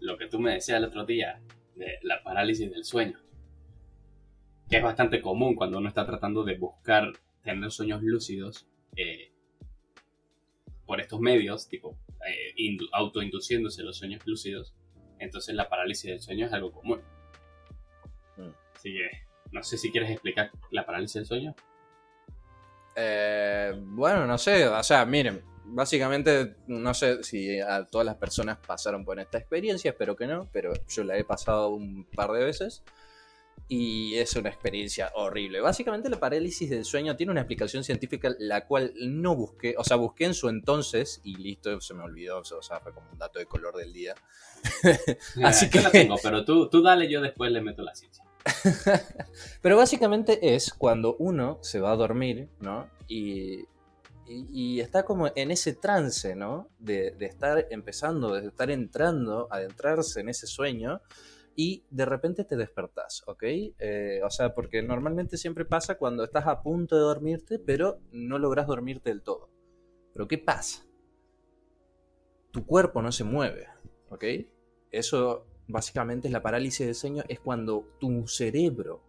[0.00, 1.40] lo que tú me decías el otro día,
[1.76, 3.18] de la parálisis del sueño.
[4.68, 7.10] Que es bastante común cuando uno está tratando de buscar
[7.42, 9.32] tener sueños lúcidos eh,
[10.86, 14.74] por estos medios, tipo eh, autoinduciéndose los sueños lúcidos,
[15.18, 17.00] entonces la parálisis del sueño es algo común.
[18.36, 18.50] Mm.
[18.74, 19.10] Así que,
[19.52, 21.54] no sé si quieres explicar la parálisis del sueño.
[22.96, 28.58] Eh, bueno, no sé, o sea, miren, básicamente no sé si a todas las personas
[28.58, 32.44] pasaron por esta experiencia, espero que no, pero yo la he pasado un par de
[32.44, 32.82] veces
[33.68, 35.60] y es una experiencia horrible.
[35.60, 39.96] Básicamente la parálisis del sueño tiene una explicación científica la cual no busqué, o sea,
[39.96, 43.38] busqué en su entonces y listo, se me olvidó, o sea, fue como un dato
[43.38, 44.14] de color del día.
[45.42, 48.24] Así que la tengo, pero tú, tú dale, yo después le meto la ciencia.
[49.62, 52.88] Pero básicamente es cuando uno se va a dormir, ¿no?
[53.08, 53.64] Y,
[54.26, 56.68] y, está como en ese trance, ¿no?
[56.78, 61.02] De, estar empezando, de estar entrando, adentrarse en ese sueño
[61.62, 63.42] y de repente te despertás, ¿ok?
[63.42, 68.38] Eh, o sea, porque normalmente siempre pasa cuando estás a punto de dormirte, pero no
[68.38, 69.50] logras dormirte del todo.
[70.14, 70.86] Pero ¿qué pasa?
[72.50, 73.66] Tu cuerpo no se mueve,
[74.08, 74.24] ¿ok?
[74.90, 79.02] Eso básicamente es la parálisis del sueño, es cuando tu cerebro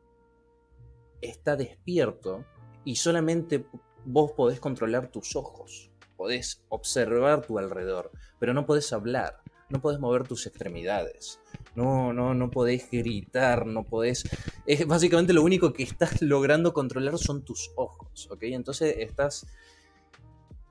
[1.22, 2.44] está despierto
[2.84, 3.66] y solamente
[4.04, 10.02] vos podés controlar tus ojos, podés observar tu alrededor, pero no podés hablar, no podés
[10.02, 11.40] mover tus extremidades,
[11.76, 14.30] no, no, no podés gritar, no podés...
[14.66, 18.44] Es básicamente lo único que estás logrando controlar son tus ojos, ¿ok?
[18.44, 19.48] Entonces estás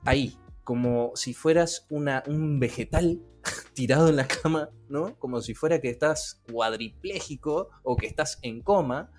[0.04, 3.20] ahí, como si fueras un vegetal
[3.74, 5.18] tirado en la cama, ¿no?
[5.18, 9.10] Como si fuera que estás cuadripléjico o que estás en coma,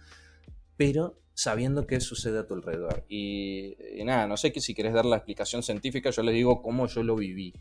[0.78, 3.06] pero sabiendo qué sucede a tu alrededor.
[3.10, 6.88] Y, nada, no sé que si quieres dar la explicación científica, yo les digo cómo
[6.88, 7.54] yo lo viví,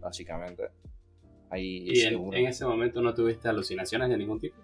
[0.00, 0.70] básicamente.
[1.50, 4.56] Ahí ¿Y en, ese momento no tuviste alucinaciones de ningún tipo?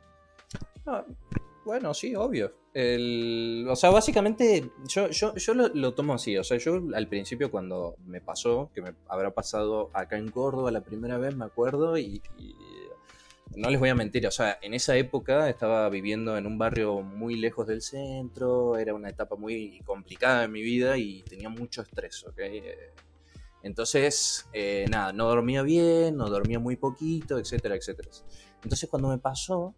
[1.66, 2.53] Bueno, sí, obvio.
[2.72, 6.38] El, o sea, básicamente yo, yo, yo lo, tomo así.
[6.38, 10.70] O sea, yo al principio cuando me pasó, que me habrá pasado acá en Córdoba
[10.70, 12.22] la primera vez, me acuerdo, y,
[13.57, 17.01] no les voy a mentir, o sea, en esa época estaba viviendo en un barrio
[17.01, 21.83] muy lejos del centro, era una etapa muy complicada en mi vida y tenía mucho
[21.83, 22.40] estrés, ¿ok?
[23.66, 28.09] Entonces, eh, nada, no dormía bien, no dormía muy poquito, etcétera, etcétera.
[28.62, 29.74] Entonces cuando me pasó,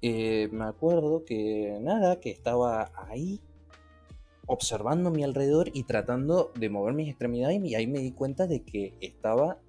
[0.00, 3.38] eh, me acuerdo que nada, que estaba ahí
[4.46, 8.64] observando mi alrededor y tratando de mover mis extremidades y ahí me di cuenta de
[8.64, 9.60] que estaba,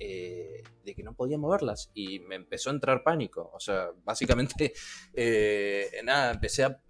[0.00, 3.48] eh, de que no podía moverlas y me empezó a entrar pánico.
[3.54, 4.72] O sea, básicamente,
[6.04, 6.80] nada, empecé a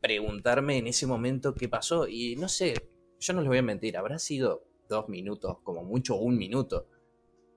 [0.00, 2.74] preguntarme en ese momento qué pasó y no sé,
[3.20, 6.86] yo no les voy a mentir, habrá sido dos minutos, como mucho un minuto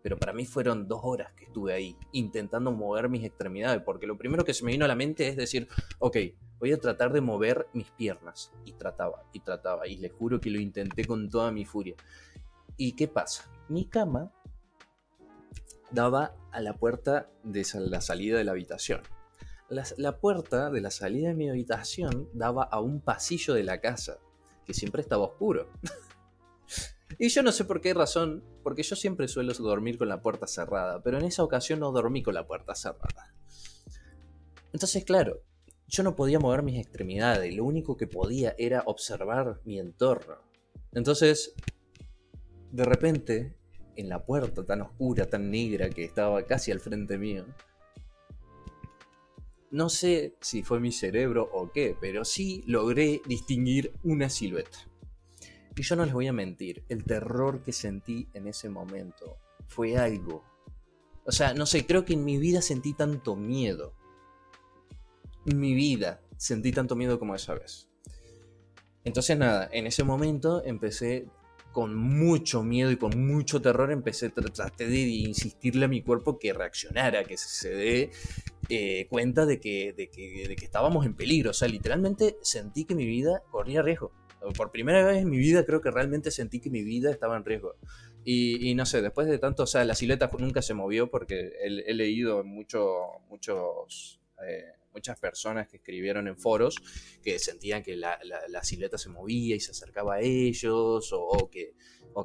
[0.02, 4.18] pero para mí fueron dos horas que estuve ahí intentando mover mis extremidades, porque lo
[4.18, 5.68] primero que se me vino a la mente es decir,
[6.00, 6.18] ok,
[6.60, 8.54] voy a tratar de mover mis piernas.
[8.66, 11.96] Y trataba, y trataba, y les juro que lo intenté con toda mi furia.
[12.78, 13.52] ¿Y qué pasa?
[13.68, 14.32] Mi cama
[15.92, 19.02] daba a la puerta de la salida de la habitación.
[19.68, 23.82] La, la puerta de la salida de mi habitación daba a un pasillo de la
[23.82, 24.18] casa,
[24.66, 25.68] que siempre estaba oscuro.
[27.18, 30.48] Y yo no sé por qué razón, porque yo siempre suelo dormir con la puerta
[30.48, 33.34] cerrada, pero en esa ocasión no dormí con la puerta cerrada.
[34.72, 35.42] Entonces, claro,
[35.88, 40.36] yo no podía mover mis extremidades, lo único que podía era observar mi entorno.
[40.94, 41.56] Entonces,
[42.72, 43.56] de repente,
[43.96, 47.46] en la puerta tan oscura, tan negra que estaba casi al frente mío,
[49.72, 54.89] no sé si fue mi cerebro o qué, pero sí logré distinguir una silueta.
[55.80, 59.96] Y yo no les voy a mentir, el terror que sentí en ese momento fue
[59.96, 60.44] algo.
[61.24, 63.94] O sea, no sé, creo que en mi vida sentí tanto miedo.
[65.46, 67.88] En mi vida sentí tanto miedo como esa vez.
[69.06, 71.30] Entonces nada, en ese momento empecé
[71.72, 76.52] con mucho miedo y con mucho terror, empecé, traté de insistirle a mi cuerpo que
[76.52, 78.12] reaccionara, que se dé
[78.68, 81.52] eh, cuenta de que, de, que, de que estábamos en peligro.
[81.52, 84.12] O sea, literalmente sentí que mi vida corría riesgo
[84.56, 87.46] por primera vez en mi vida creo que realmente sentí que mi vida estaba en
[87.46, 87.76] riesgo.
[88.26, 91.94] Y, no sé, después de tanto, o sea, la silueta nunca se movió porque he,
[91.94, 96.76] leído mucho, muchos, eh, muchas personas que escribieron en foros
[97.24, 101.74] que sentían que la, la, silueta se movía y se acercaba a ellos o que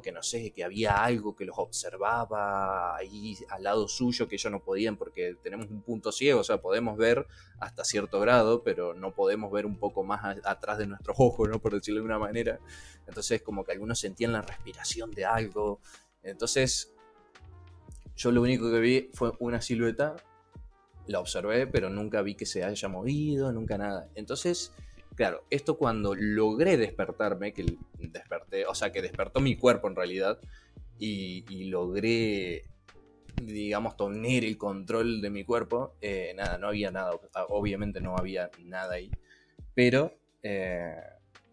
[0.01, 4.51] que no sé, que había algo que los observaba ahí al lado suyo que ellos
[4.51, 7.27] no podían porque tenemos un punto ciego, o sea, podemos ver
[7.59, 11.59] hasta cierto grado, pero no podemos ver un poco más atrás de nuestros ojos, ¿no?
[11.59, 12.59] Por decirlo de una manera.
[13.07, 15.79] Entonces, como que algunos sentían la respiración de algo.
[16.23, 16.93] Entonces,
[18.15, 20.15] yo lo único que vi fue una silueta,
[21.07, 24.09] la observé, pero nunca vi que se haya movido, nunca nada.
[24.15, 24.73] Entonces,
[25.15, 30.39] Claro, esto cuando logré despertarme, que desperté, o sea, que despertó mi cuerpo en realidad,
[30.99, 32.65] y, logré,
[33.41, 37.11] digamos, tener el control de mi cuerpo, eh, nada, no había nada,
[37.49, 39.09] obviamente no había nada ahí,
[39.73, 40.95] pero eh,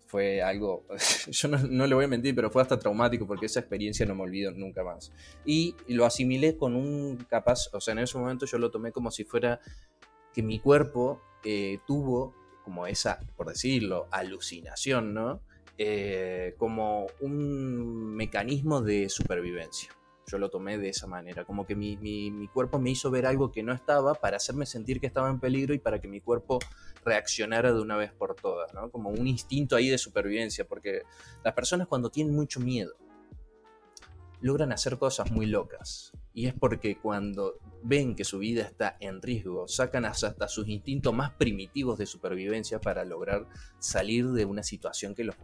[0.07, 0.85] fue algo,
[1.31, 4.23] yo no, le voy a mentir, pero fue hasta traumático porque esa experiencia no me
[4.23, 5.13] olvido nunca más.
[5.45, 9.11] Y lo asimilé con un capaz, o sea, en ese momento yo lo tomé como
[9.11, 9.61] si fuera
[10.35, 15.41] que mi cuerpo eh, tuvo como esa, por decirlo, alucinación, ¿no?
[15.79, 19.91] Eh, como un mecanismo de supervivencia.
[20.27, 23.51] Yo lo tomé de esa manera, como que mi, mi, cuerpo me hizo ver algo
[23.51, 26.61] que no estaba para hacerme sentir que estaba en peligro y para que mi cuerpo
[27.05, 28.91] reaccionara de una vez por todas, ¿no?
[28.91, 31.03] Como un instinto ahí de supervivencia, porque
[31.43, 32.95] las personas cuando tienen mucho miedo
[34.41, 36.13] logran hacer cosas muy locas.
[36.35, 41.15] Y es porque cuando ven que su vida está en riesgo, sacan hasta sus instintos
[41.15, 43.47] más primitivos de supervivencia para lograr
[43.79, 45.37] salir de una situación que, los,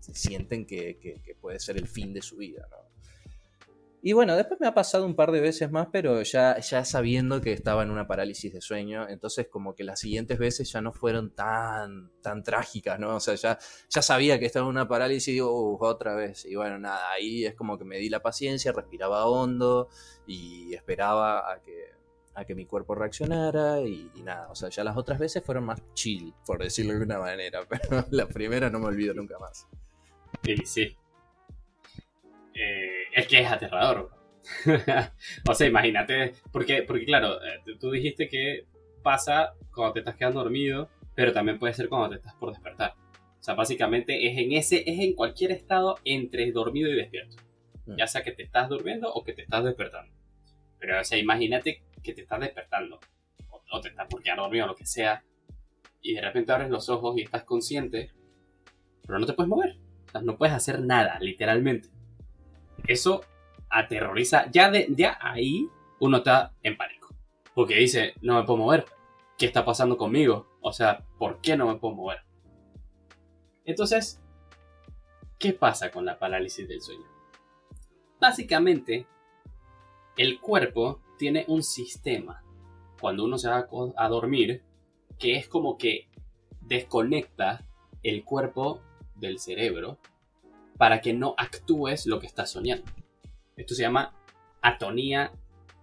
[0.00, 2.66] sienten que, que, puede ser el fin de su vida.
[2.70, 2.87] ¿no?
[4.00, 7.40] Y bueno, después me ha pasado un par de veces más, pero ya, ya sabiendo
[7.40, 10.92] que estaba en una parálisis de sueño, entonces como que las siguientes veces ya no
[10.92, 13.16] fueron tan, tan trágicas, ¿no?
[13.16, 13.58] O sea, ya,
[13.88, 16.44] ya sabía que estaba en una parálisis y digo, otra vez.
[16.44, 19.88] Y bueno, nada, ahí es como que me di la paciencia, respiraba hondo
[20.28, 21.86] y esperaba a que,
[22.34, 25.64] a que mi cuerpo reaccionara y, y, nada, o sea, ya las otras veces fueron
[25.64, 29.66] más chill, por decirlo de alguna manera, pero la primera no me olvido nunca más.
[30.44, 30.96] Sí, sí,
[32.58, 34.10] eh, es que es aterrador.
[35.48, 38.66] o sea, imagínate, porque, porque claro, eh, tú dijiste que
[39.02, 42.94] pasa cuando te estás quedando dormido, pero también puede ser cuando te estás por despertar.
[43.40, 47.36] O sea, básicamente es en ese, es en cualquier estado entre dormido y despierto.
[47.86, 47.96] Mm.
[47.96, 50.14] Ya sea que te estás durmiendo o que te estás despertando.
[50.78, 53.00] Pero, o sea, imagínate que te estás despertando,
[53.72, 55.24] o, te estás por quedar dormido, o lo que sea,
[56.00, 58.12] y de repente abres los ojos y estás consciente,
[59.04, 59.76] pero no te puedes mover.
[60.06, 61.88] O sea, no puedes hacer nada, literalmente.
[62.86, 63.22] Eso
[63.70, 64.50] aterroriza.
[64.50, 65.68] Ya, de, ya ahí
[66.00, 67.14] uno está en pánico.
[67.54, 68.86] Porque dice, no me puedo mover.
[69.36, 70.46] ¿Qué está pasando conmigo?
[70.60, 72.18] O sea, ¿por qué no me puedo mover?
[73.64, 74.20] Entonces,
[75.38, 77.06] ¿qué pasa con la parálisis del sueño?
[78.20, 79.06] Básicamente,
[80.16, 82.42] el cuerpo tiene un sistema
[83.00, 84.62] cuando uno se va a dormir
[85.18, 86.08] que es como que
[86.60, 87.64] desconecta
[88.02, 88.80] el cuerpo
[89.14, 89.98] del cerebro
[90.78, 92.90] para que no actúes lo que estás soñando.
[93.56, 94.14] Esto se llama
[94.62, 95.32] atonía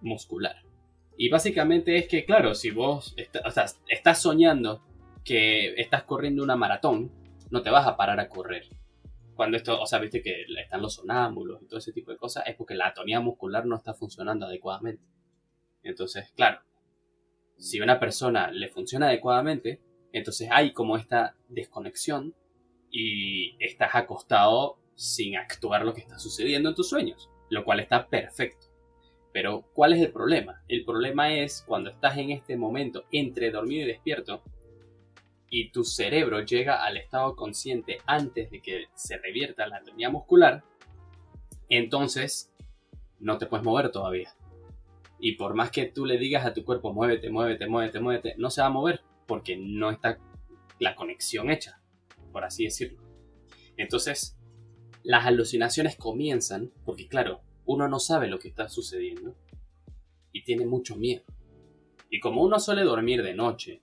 [0.00, 0.56] muscular.
[1.18, 4.82] Y básicamente es que, claro, si vos estás soñando
[5.24, 7.12] que estás corriendo una maratón,
[7.50, 8.68] no te vas a parar a correr.
[9.34, 12.44] Cuando esto, o sea, viste que están los sonámbulos y todo ese tipo de cosas,
[12.46, 15.04] es porque la atonía muscular no está funcionando adecuadamente.
[15.82, 16.60] Entonces, claro,
[17.58, 19.82] si a una persona le funciona adecuadamente,
[20.12, 22.34] entonces hay como esta desconexión
[22.90, 28.08] y estás acostado sin actuar lo que está sucediendo en tus sueños, lo cual está
[28.08, 28.66] perfecto.
[29.32, 30.62] Pero, ¿cuál es el problema?
[30.66, 34.42] El problema es cuando estás en este momento entre dormido y despierto
[35.50, 40.64] y tu cerebro llega al estado consciente antes de que se revierta la atonía muscular,
[41.68, 42.52] entonces
[43.20, 44.34] no te puedes mover todavía.
[45.18, 48.50] Y por más que tú le digas a tu cuerpo, muévete, muévete, muévete, muévete, no
[48.50, 50.18] se va a mover porque no está
[50.78, 51.80] la conexión hecha,
[52.32, 53.02] por así decirlo.
[53.76, 54.35] Entonces,
[55.06, 59.36] las alucinaciones comienzan porque, claro, uno no sabe lo que está sucediendo
[60.32, 61.22] y tiene mucho miedo.
[62.10, 63.82] Y como uno suele dormir de noche,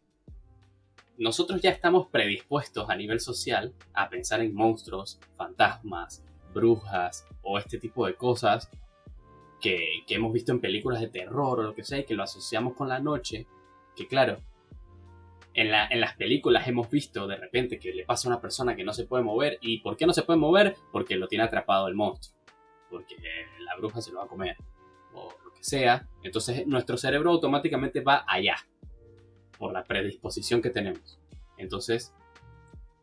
[1.18, 7.80] nosotros ya estamos predispuestos a nivel social a pensar en monstruos, fantasmas, brujas o este
[7.80, 8.70] tipo de cosas
[9.62, 12.24] que, que hemos visto en películas de terror o lo que sea y que lo
[12.24, 13.48] asociamos con la noche,
[13.96, 14.40] que claro,
[15.54, 18.94] en, las películas hemos visto de repente que le pasa a una persona que no
[18.94, 19.60] se puede mover.
[19.62, 20.76] ¿Y por qué no se puede mover?
[20.92, 22.36] Porque lo tiene atrapado el monstruo.
[22.90, 23.16] Porque
[23.60, 24.58] la bruja se lo va a comer.
[25.14, 26.08] O lo que sea.
[26.24, 28.56] Entonces nuestro cerebro automáticamente va allá.
[29.58, 31.20] Por la predisposición que tenemos.
[31.58, 32.14] Entonces,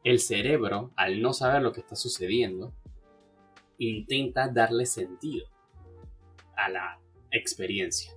[0.02, 2.74] el cerebro, al no saber lo que está sucediendo,
[3.78, 5.46] intenta darle sentido
[6.56, 8.12] a la experiencia.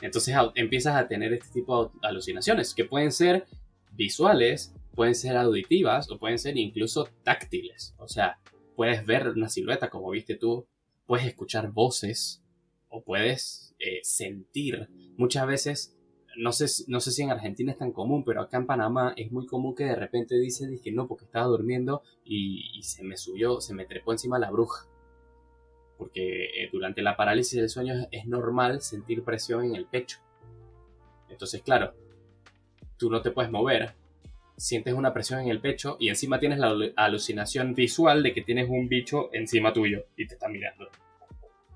[0.00, 3.46] Entonces empiezas a tener este tipo de alucinaciones que pueden ser
[3.92, 7.94] visuales, pueden ser auditivas o pueden ser incluso táctiles.
[7.98, 8.38] O sea,
[8.76, 10.66] puedes ver una silueta como viste tú,
[11.06, 12.42] puedes escuchar voces
[12.88, 14.88] o puedes eh, sentir.
[15.16, 15.96] Muchas veces,
[16.36, 19.32] no sé, no sé si en Argentina es tan común, pero acá en Panamá es
[19.32, 23.60] muy común que de repente dice que no, porque estaba durmiendo y se me subió,
[23.60, 24.86] se me trepó encima la bruja
[25.98, 30.18] porque eh, durante la parálisis del sueño es normal sentir presión en el pecho.
[31.28, 31.92] Entonces, claro,
[32.96, 33.94] tú no te puedes mover,
[34.56, 38.68] sientes una presión en el pecho y encima tienes la alucinación visual de que tienes
[38.68, 40.88] un bicho encima tuyo y te está mirando.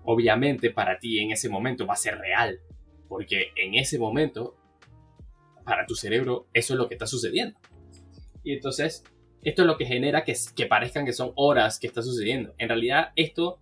[0.05, 2.61] Obviamente para ti en ese momento va a ser real,
[3.09, 4.57] porque en ese momento,
[5.64, 7.59] para tu cerebro, eso es lo que está sucediendo.
[8.42, 9.05] Y entonces,
[9.42, 12.55] esto es lo que genera que, que parezcan que son horas que está sucediendo.
[12.59, 13.61] En realidad, esto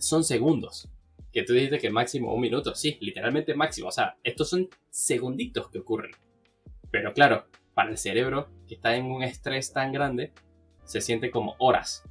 [0.00, 0.88] son segundos.
[1.32, 2.74] Que tú dijiste que máximo un minuto.
[2.74, 3.88] Sí, literalmente máximo.
[3.88, 6.10] O sea, estos son segunditos que ocurren.
[6.90, 10.32] Pero claro, para el cerebro, que está en un estrés tan grande,
[10.84, 12.02] se siente como horas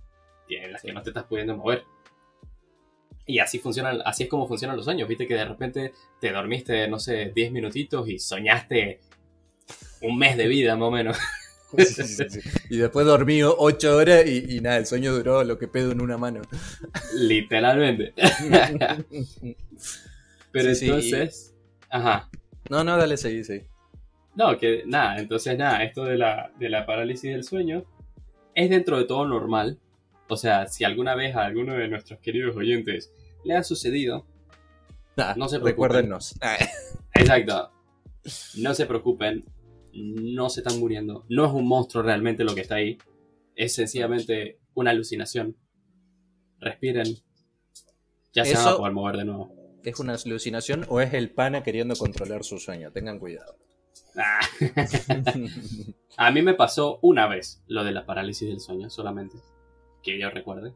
[0.50, 1.84] en las que no te estás pudiendo mover.
[3.26, 5.08] Y así, funciona, así es como funcionan los sueños.
[5.08, 9.02] Viste que de repente te dormiste, no sé, 10 minutitos y soñaste
[10.02, 11.18] un mes de vida más o menos.
[12.70, 16.18] Y después dormí 8 horas y, nada, el sueño duró lo que pedo en una
[16.18, 16.42] mano.
[17.16, 18.14] Literalmente.
[20.52, 21.56] Pero entonces...
[21.90, 22.30] Ajá.
[22.70, 23.66] No, no, dale, seguí, seguí.
[24.36, 27.84] No, que nada, entonces nada, esto de la, de la parálisis del sueño
[28.56, 29.80] es dentro de todo normal.
[30.28, 33.12] O sea, si alguna vez a alguno de nuestros queridos oyentes
[33.44, 34.26] le ha sucedido,
[35.36, 36.14] no se preocupen.
[37.14, 37.72] Exacto.
[38.58, 39.46] No se preocupen,
[39.94, 41.26] no se están muriendo.
[41.30, 42.98] No es un monstruo realmente lo que está ahí.
[43.56, 45.58] Es sencillamente una alucinación.
[46.60, 47.08] Respiren.
[48.34, 49.54] Ya se van a poder mover de nuevo.
[49.84, 52.92] ¿Es una alucinación o es el pana queriendo controlar su sueño?
[52.92, 53.56] Tengan cuidado.
[54.16, 54.40] Ah.
[56.18, 59.38] a mí me pasó una vez lo de la parálisis del sueño, solamente.
[60.04, 60.74] Que yo recuerde.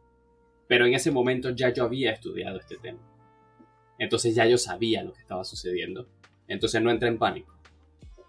[0.68, 3.00] Pero en ese momento ya yo había estudiado este tema.
[4.00, 6.08] Entonces ya yo sabía lo que estaba sucediendo.
[6.48, 7.53] Entonces no entré en pánico.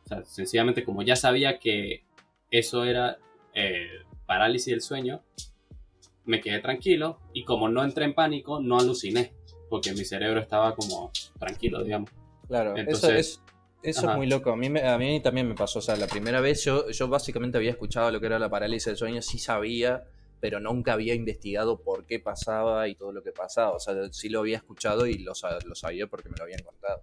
[0.04, 2.04] O sea, sencillamente como ya sabía que
[2.50, 3.18] eso era
[3.54, 3.88] eh,
[4.26, 5.22] parálisis del sueño,
[6.24, 9.32] me quedé tranquilo y como no entré en pánico, no aluciné,
[9.68, 12.10] porque mi cerebro estaba como tranquilo, digamos.
[12.48, 13.40] Claro, eso es,
[13.82, 14.50] eso es muy loco.
[14.50, 15.78] A mí, a mí también me pasó.
[15.78, 18.86] O sea, la primera vez yo, yo básicamente había escuchado lo que era la parálisis
[18.86, 20.04] del sueño, sí sabía,
[20.40, 23.72] pero nunca había investigado por qué pasaba y todo lo que pasaba.
[23.72, 25.32] O sea, sí lo había escuchado y lo,
[25.66, 27.02] lo sabía porque me lo habían contado.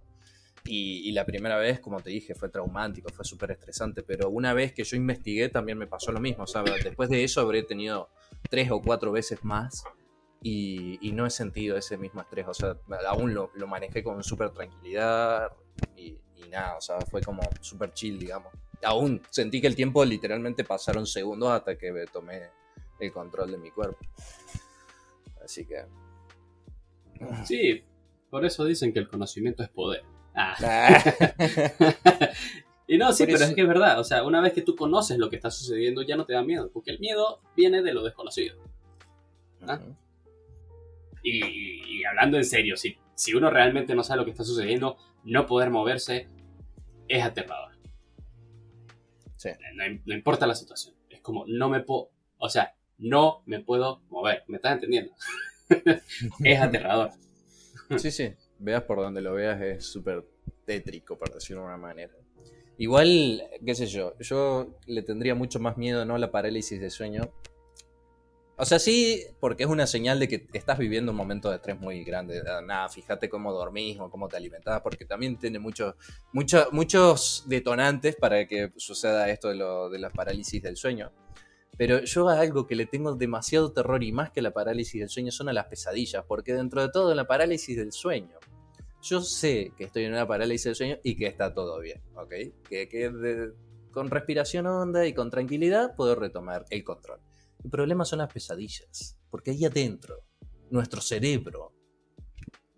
[0.64, 4.72] Y, la primera vez, como te dije, fue traumático, fue súper estresante, pero una vez
[4.72, 6.44] que yo investigué también me pasó lo mismo.
[6.44, 8.10] O sea, después de eso habré tenido
[8.48, 9.84] tres o cuatro veces más
[10.40, 12.46] y, no he sentido ese mismo estrés.
[12.46, 12.76] O sea,
[13.08, 15.50] aún lo, manejé con súper tranquilidad
[15.96, 16.18] y,
[16.50, 18.52] nada, o sea, fue como súper chill, digamos.
[18.84, 22.50] Aún sentí que el tiempo literalmente pasaron segundos hasta que tomé
[23.00, 23.98] el control de mi cuerpo.
[25.44, 25.84] Así que...
[27.44, 27.84] Sí,
[28.30, 30.02] por eso dicen que el conocimiento es poder.
[30.34, 30.56] Ah.
[32.86, 33.98] y no, sí, pero es que es verdad.
[34.00, 36.42] O sea, una vez que tú conoces lo que está sucediendo, ya no te da
[36.42, 36.70] miedo.
[36.72, 38.56] Porque el miedo viene de lo desconocido.
[39.66, 39.80] ¿Ah?
[41.22, 45.46] y, hablando en serio, si, si uno realmente no sabe lo que está sucediendo, no
[45.46, 46.28] poder moverse
[47.08, 47.72] es aterrador.
[50.04, 50.94] No, importa la situación.
[51.08, 52.10] Es como, no me puedo.
[52.38, 54.44] O sea, no me puedo mover.
[54.46, 55.12] ¿Me estás entendiendo?
[56.44, 57.10] es aterrador.
[57.98, 60.24] sí, sí veas por donde lo veas, es súper
[60.64, 62.12] tétrico, por decirlo de una manera.
[62.78, 66.14] Igual, qué sé yo, yo le tendría mucho más miedo, ¿no?
[66.14, 67.30] A la parálisis de sueño.
[68.56, 71.80] O sea, sí, porque es una señal de que estás viviendo un momento de estrés
[71.80, 72.42] muy grande.
[72.64, 75.96] Nada, fíjate cómo dormís o cómo te alimentás, porque también tiene mucho,
[76.32, 81.10] muchos detonantes para que suceda esto de, lo, de la parálisis del sueño.
[81.76, 85.08] Pero yo a algo que le tengo demasiado terror y más que la parálisis del
[85.08, 88.38] sueño son a las pesadillas, porque dentro de todo la parálisis del sueño,
[89.02, 92.32] yo sé que estoy en una parálisis del sueño y que está todo bien, ¿ok?
[92.68, 93.52] Que,
[93.90, 97.20] con respiración honda y con tranquilidad puedo retomar el control.
[97.62, 100.24] El problema son las pesadillas, porque ahí adentro,
[100.70, 101.74] nuestro cerebro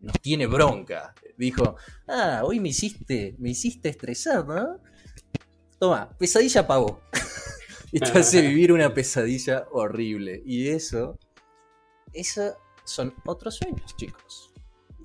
[0.00, 1.14] nos tiene bronca.
[1.36, 1.76] Dijo,
[2.08, 4.80] ah, hoy me hiciste, me hiciste estresar, ¿no?
[5.78, 7.02] Toma, pesadilla pago.
[7.92, 10.42] y te hace vivir una pesadilla horrible.
[10.44, 11.18] Y eso,
[12.12, 14.53] eso son otros sueños, chicos.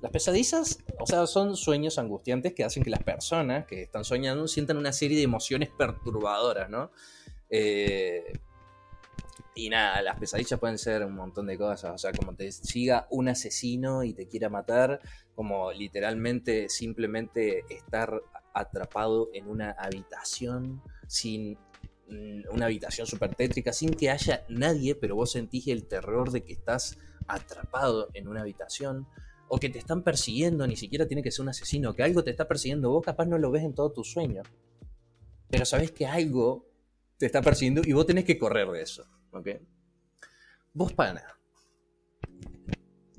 [0.02, 4.48] Las pesadillas, o sea, son sueños angustiantes que hacen que las personas que están soñando
[4.48, 6.90] sientan una serie de emociones perturbadoras, ¿no?
[7.50, 8.32] Eh,
[9.54, 13.06] y nada, las pesadillas pueden ser un montón de cosas, o sea, como te siga
[13.10, 15.00] un asesino y te quiera matar,
[15.34, 18.22] como literalmente simplemente estar
[18.54, 21.58] atrapado en una habitación sin
[22.10, 26.42] Mm, una habitación súper tétrica sin que haya nadie, pero vos sentís el terror de
[26.42, 26.98] que estás
[27.28, 29.06] atrapado en una habitación
[29.52, 32.30] o que te están persiguiendo, ni siquiera tiene que ser un asesino, que algo te
[32.30, 34.44] está persiguiendo, vos capaz no lo ves en todo tu sueño,
[35.50, 36.68] pero sabés que algo
[37.18, 39.48] te está persiguiendo y vos tenés que correr de eso, ¿ok?
[40.72, 41.24] Vos, pana,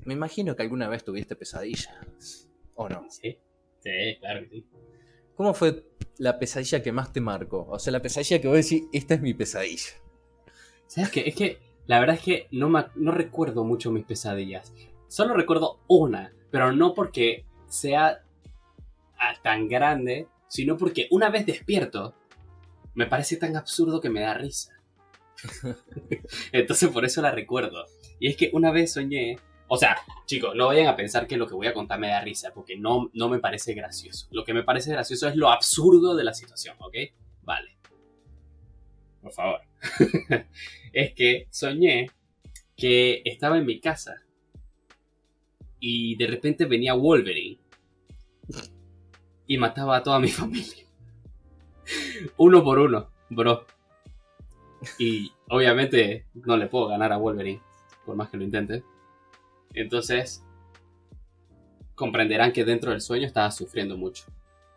[0.06, 3.06] me imagino que alguna vez tuviste pesadillas, ¿o no?
[3.10, 3.38] Sí,
[3.82, 4.66] sí, claro que sí.
[5.36, 5.84] ¿Cómo fue
[6.18, 7.68] la pesadilla que más te marcó?
[7.70, 9.92] O sea, la pesadilla que vos decís, esta es mi pesadilla.
[10.88, 11.28] ¿Sabes qué?
[11.28, 14.72] Es que la verdad es que no, no recuerdo mucho mis pesadillas.
[15.12, 18.24] Solo recuerdo una, pero no porque sea
[19.44, 22.16] tan grande, sino porque una vez despierto,
[22.94, 24.72] me parece tan absurdo que me da risa.
[26.54, 27.88] Entonces por eso la recuerdo.
[28.22, 29.36] Y es que una vez soñé
[29.68, 32.22] o sea, chicos, no vayan a pensar que lo que voy a contar me da
[32.22, 34.30] risa, porque no, no me parece gracioso.
[34.32, 36.96] Lo que me parece gracioso es lo absurdo de la situación, ¿ok?
[37.42, 37.78] Vale.
[39.22, 39.60] Por favor.
[40.94, 42.10] es que soñé
[42.78, 44.22] que estaba en mi casa
[45.82, 47.60] y de repente venía Wolverine
[49.48, 50.86] y mataba a toda mi familia.
[52.38, 53.66] Uno por uno, bro.
[54.98, 57.62] Y obviamente no le puedo ganar a Wolverine,
[58.06, 58.84] por más que lo intente.
[59.74, 60.44] Entonces,
[61.96, 64.26] comprenderán que dentro del sueño estaba sufriendo mucho.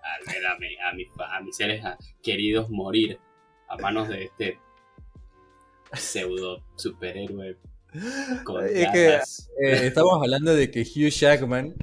[0.02, 1.84] Al ver a, mi- a mis, a mis seres
[2.22, 3.18] queridos morir
[3.68, 4.58] a manos de este
[5.92, 7.56] pseudo superhéroe
[8.70, 9.14] Es que-.
[9.60, 11.74] Eh, estamos hablando de que Hugh Jackman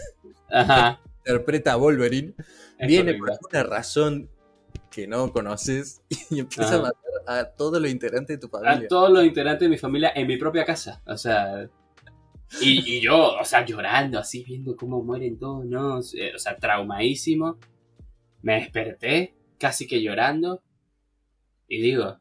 [0.50, 1.00] Ajá.
[1.18, 2.34] interpreta a Wolverine,
[2.78, 4.28] es viene por alguna razón
[4.90, 6.76] que no conoces y empieza Ajá.
[6.76, 8.88] a matar a todos los integrantes de tu a familia.
[8.88, 11.00] todos los integrantes de mi familia en mi propia casa.
[11.06, 11.68] O sea.
[12.60, 16.00] Y, y yo, o sea, llorando, así, viendo cómo mueren todos, ¿no?
[16.00, 17.58] Eh, O sea, traumadísimo.
[18.42, 20.60] Me desperté, casi que llorando.
[21.68, 22.18] Y digo,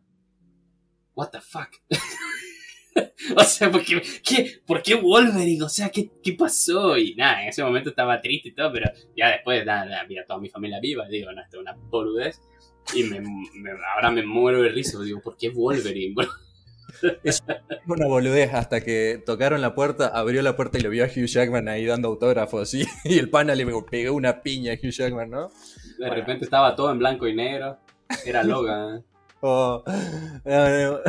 [1.15, 1.69] ¿What the fuck?
[3.35, 5.63] o sea, ¿por qué, qué- ¿por qué Wolverine?
[5.63, 6.97] O sea, ¿qué, ¿qué pasó?
[6.97, 10.17] Y nada, en ese momento estaba triste y todo, pero ya después, nada, nada, vi
[10.17, 11.07] a toda mi familia viva.
[11.07, 12.39] Digo, no, esto es una boludez.
[12.95, 14.99] Y me, me- ahora me muero de risa.
[15.01, 16.15] Digo, ¿por qué Wolverine?
[16.15, 16.27] bro?
[17.87, 21.27] Una boludez hasta que tocaron la puerta, abrió la puerta y lo vio a Hugh
[21.27, 25.29] Jackman ahí dando autógrafos y, y el pana le pegó una piña a Hugh Jackman,
[25.29, 25.51] ¿no?
[25.99, 27.77] De repente estaba todo en blanco y negro.
[28.25, 29.03] Era Logan.
[29.41, 29.83] Oh,
[30.45, 30.99] no, no.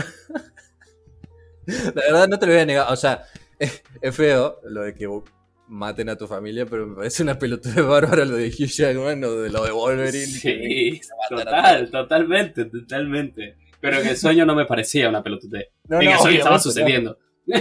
[1.66, 3.24] La verdad no te lo voy a negar, o sea,
[3.58, 5.08] es, es feo lo de que
[5.68, 9.36] maten a tu familia, pero me parece una pelotuda bárbara lo de Hugh Jackman o
[9.36, 10.26] de lo de Wolverine.
[10.26, 13.56] Sí, total, totalmente, totalmente.
[13.80, 15.68] Pero en el sueño no me parecía una pelotudez.
[15.88, 17.18] No, en el no, sueño estaba sucediendo.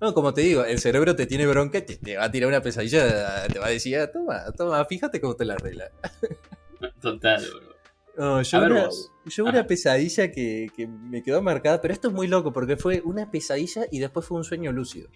[0.00, 2.48] No, como te digo, el cerebro te tiene bronca, y te, te va a tirar
[2.48, 5.90] una pesadilla, te va a decir, ah, toma, toma, fíjate cómo te la arregla.
[7.02, 7.69] Total, bro.
[8.20, 8.88] No, yo ver una,
[9.24, 13.30] yo pesadilla que, que me quedó marcada, pero esto es muy loco porque fue una
[13.30, 15.08] pesadilla y después fue un sueño lúcido.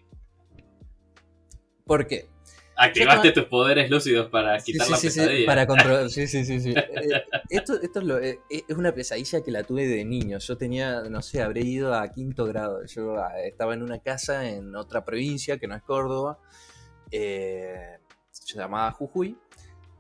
[1.85, 2.31] ¿Por qué?
[2.77, 6.09] Activaste tus poderes lúcidos para quitar sí, la sí, sí, para controlar.
[6.11, 6.71] Sí, sí, sí, sí.
[6.71, 10.39] Eh, esto esto es, lo- eh, es una pesadilla que la tuve de niño.
[10.39, 12.87] Yo tenía, no sé, habré ido a quinto grado.
[12.87, 16.39] Yo ah, estaba en una casa en otra provincia que no es Córdoba.
[17.11, 17.99] eh,
[18.31, 19.37] se llamaba Jujuy.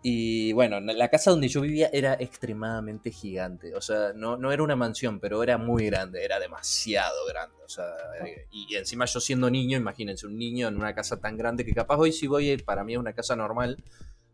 [0.06, 3.74] Y bueno, la casa donde yo vivía era extremadamente gigante.
[3.74, 7.56] O sea, no, no era una mansión, pero era muy grande, era demasiado grande.
[7.64, 7.86] O sea,
[8.22, 11.72] eh, y encima yo siendo niño, imagínense, un niño en una casa tan grande que
[11.72, 13.82] capaz hoy si voy, eh, para mí es una casa normal,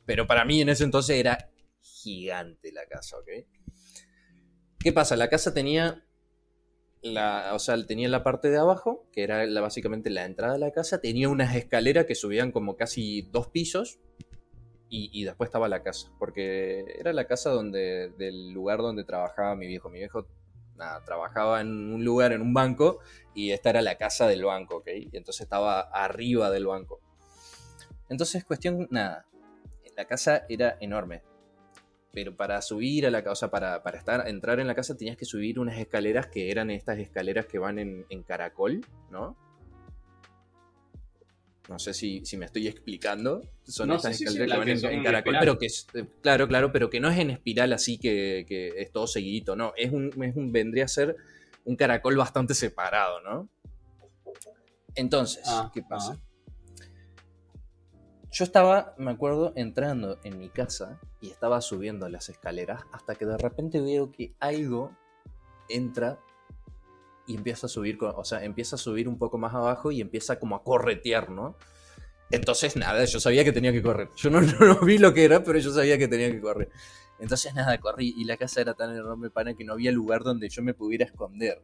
[0.06, 1.50] pero para mí en ese entonces era
[1.80, 3.28] gigante la casa, ¿ok?
[4.78, 5.16] ¿Qué pasa?
[5.16, 6.04] La casa tenía
[7.02, 10.58] la, o sea, tenía la parte de abajo, que era la- básicamente la entrada de
[10.60, 13.98] la casa, tenía unas escaleras que subían como casi dos pisos
[14.90, 19.68] y, después estaba la casa, porque era la casa donde, del lugar donde trabajaba mi
[19.68, 19.88] viejo.
[19.88, 20.26] Mi viejo
[20.76, 22.98] nada, trabajaba en un lugar, en un banco,
[23.32, 24.88] y esta era la casa del banco, ¿ok?
[25.12, 27.00] Y entonces estaba arriba del banco.
[28.08, 29.26] Entonces, cuestión, nada,
[29.96, 31.22] la casa era enorme.
[32.12, 35.24] Pero para subir a la casa, para, para estar, entrar en la casa tenías que
[35.24, 39.36] subir unas escaleras que eran estas escaleras que van en, en caracol, ¿no?
[41.70, 43.42] No sé si, si me estoy explicando.
[43.62, 45.86] Son No, estas sí, que van en, en caracol, pero que es,
[46.20, 49.72] claro, claro, pero que no es en espiral así que, que es todo seguidito, no.
[49.76, 51.14] Es un, es un, vendría a ser
[51.64, 53.48] un caracol bastante separado, ¿no?
[54.96, 56.18] Entonces, Ah, ¿qué pasa?
[56.20, 56.26] ah.
[58.32, 63.26] Yo estaba, me acuerdo, entrando en mi casa y estaba subiendo las escaleras hasta que
[63.26, 64.96] de repente veo que algo
[65.68, 66.18] entra
[67.30, 70.40] y empieza a subir, o sea, empieza a subir un poco más abajo y empieza
[70.40, 71.56] como a corretear, ¿no?
[72.32, 74.08] Entonces, nada, yo sabía que tenía que correr.
[74.16, 76.70] Yo no, no, vi lo que era, pero yo sabía que tenía que correr.
[77.20, 80.48] Entonces, nada, corrí y la casa era tan enorme, pana, que no había lugar donde
[80.48, 81.62] yo me pudiera esconder.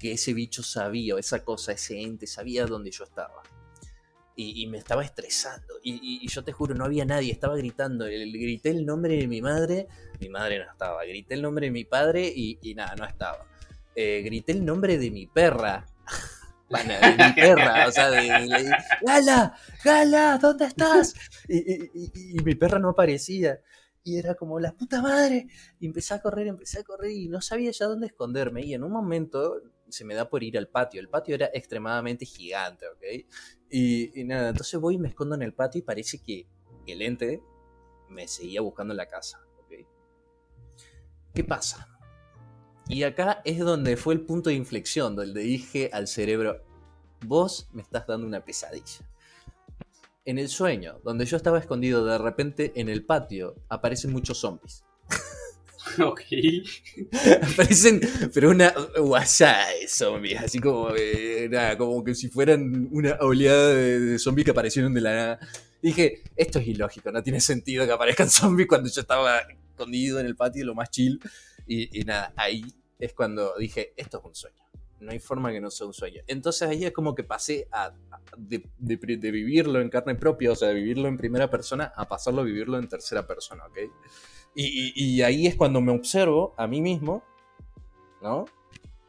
[0.00, 3.42] Que ese bicho sabía, esa cosa, ese ente, sabía dónde yo estaba.
[4.36, 5.74] Y, me estaba estresando.
[5.82, 8.06] Y, y- yo te juro, no había nadie, estaba gritando.
[8.06, 9.88] Grité el nombre de mi madre,
[10.20, 11.04] mi madre no estaba.
[11.04, 13.51] Grité el nombre de mi padre y nada, no estaba.
[13.94, 15.86] Eh, grité el nombre de mi perra.
[16.68, 18.28] Pana, de mi perra, o sea, de,
[19.02, 21.14] Gala, Gala, ¿dónde estás?
[21.46, 23.60] Y, mi perra no aparecía.
[24.04, 25.46] Y era como, la puta madre.
[25.78, 28.64] Y empecé a correr, empecé a correr y no sabía ya dónde esconderme.
[28.64, 31.00] Y en un momento se me da por ir al patio.
[31.00, 33.26] El patio era extremadamente gigante, ¿ok?
[33.70, 36.46] Y, y nada, entonces voy y me escondo en el patio y parece que
[36.86, 37.42] el ente
[38.08, 39.86] me seguía buscando en la casa, ¿ok?
[41.34, 41.91] ¿Qué pasa?
[42.92, 46.62] Y acá es donde fue el punto de inflexión, donde dije al cerebro,
[47.24, 49.08] vos me estás dando una pesadilla.
[50.26, 54.84] En el sueño, donde yo estaba escondido, de repente en el patio aparecen muchos zombies.
[55.98, 56.20] Ok.
[57.42, 58.00] Aparecen,
[58.32, 63.74] pero una guasada de zombies, así como, eh, nada, como que si fueran una oleada
[63.74, 65.38] de, de zombies que aparecieron de la nada.
[65.82, 70.26] Dije, esto es ilógico, no tiene sentido que aparezcan zombies cuando yo estaba escondido en
[70.26, 71.20] el patio, lo más chill.
[71.66, 72.64] Y, y nada, ahí
[73.02, 74.62] es cuando dije, esto es un sueño.
[75.00, 76.22] No hay forma que no sea un sueño.
[76.28, 77.92] Entonces ahí es como que pasé a,
[78.36, 82.44] de, vivirlo en carne propia, o sea, de vivirlo en primera persona, a pasarlo a
[82.44, 83.78] vivirlo en tercera persona, ¿ok?
[84.54, 87.24] Y ahí es cuando me observo a mí mismo,
[88.22, 88.44] ¿no?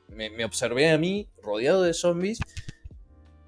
[0.08, 2.40] Me, me observé a mí rodeado de zombies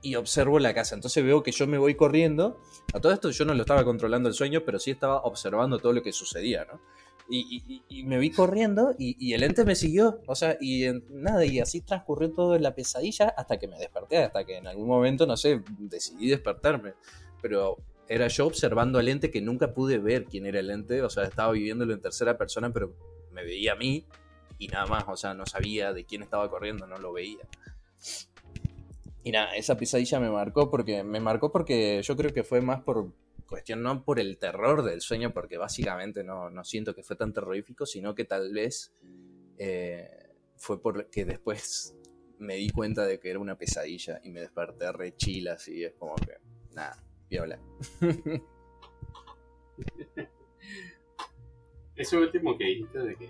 [0.03, 0.93] y observo la casa.
[0.93, 2.61] Entonces veo que yo me voy corriendo.
[2.93, 5.93] A todo esto yo no lo estaba controlando el sueño, pero sí estaba observando todo
[5.93, 6.79] lo que sucedía, ¿no?
[7.27, 10.21] Y, y- me vi corriendo y, el ente me siguió.
[10.27, 14.43] O sea, y nada, y así transcurrió todo la pesadilla hasta que me desperté, hasta
[14.45, 16.93] que en algún momento, no sé, decidí despertarme.
[17.41, 21.01] Pero era yo observando al ente que nunca pude ver quién era el ente.
[21.01, 22.95] O sea, estaba viviéndolo en tercera persona, pero
[23.31, 24.05] me veía a mí
[24.59, 25.05] y nada más.
[25.07, 27.47] O sea, no sabía de quién estaba corriendo, no lo veía.
[29.23, 32.83] Y nada, esa pesadilla me marcó porque me marcó porque yo creo que fue más
[32.83, 33.11] por
[33.45, 37.33] cuestión, no por el terror del sueño, porque básicamente no, no siento que fue tan
[37.33, 38.93] terrorífico, sino que tal vez
[39.57, 40.09] eh,
[40.57, 41.95] fue porque después
[42.39, 45.93] me di cuenta de que era una pesadilla y me desperté re chila, así es
[45.93, 46.37] como que,
[46.73, 47.59] nada, viola.
[51.95, 53.29] Eso último que dijiste de que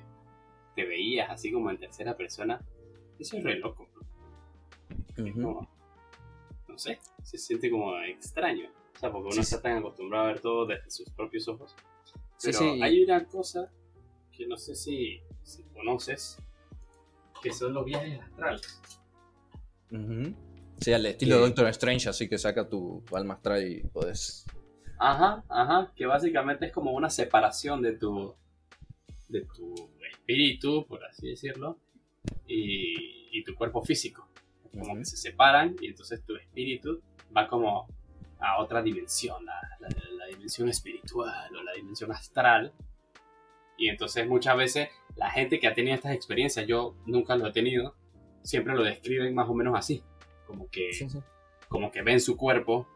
[0.76, 2.59] te veías así como en tercera persona,
[3.20, 3.88] eso es re loco.
[3.93, 5.26] ¿no?
[5.26, 5.70] Es como,
[6.68, 8.72] no sé, se siente como extraño.
[9.06, 9.64] Sea, porque uno Sí, está sí.
[9.64, 11.76] tan acostumbrado a ver todo desde sus propios ojos.
[12.38, 12.82] Sí, Pero sí.
[12.82, 13.72] hay una cosa
[14.32, 16.38] que no sé si, si conoces,
[17.41, 18.82] que son los viajes astrales.
[19.91, 20.34] Ujú.
[20.82, 24.45] Sí, al estilo Que- Doctor Strange, así que saca tu, tu alma astral y podés...
[24.97, 28.34] Ajá, ajá, que básicamente es como una separación de tu,
[29.30, 29.74] de tu
[30.12, 31.78] espíritu, por así decirlo,
[32.47, 34.28] y, y tu cuerpo físico.
[34.72, 34.97] Como Ujú.
[34.99, 37.01] que se separan y entonces tu espíritu
[37.36, 37.88] va como
[38.45, 42.73] a otra dimensión, la, la- la dimensión espiritual o la dimensión astral.
[43.77, 47.51] Y entonces muchas veces la gente que ha tenido estas experiencias, yo nunca lo he
[47.51, 47.95] tenido,
[48.43, 50.03] siempre lo describen más o menos así,
[50.47, 51.19] como que Sí, sí.
[51.67, 52.87] como que ven su cuerpo.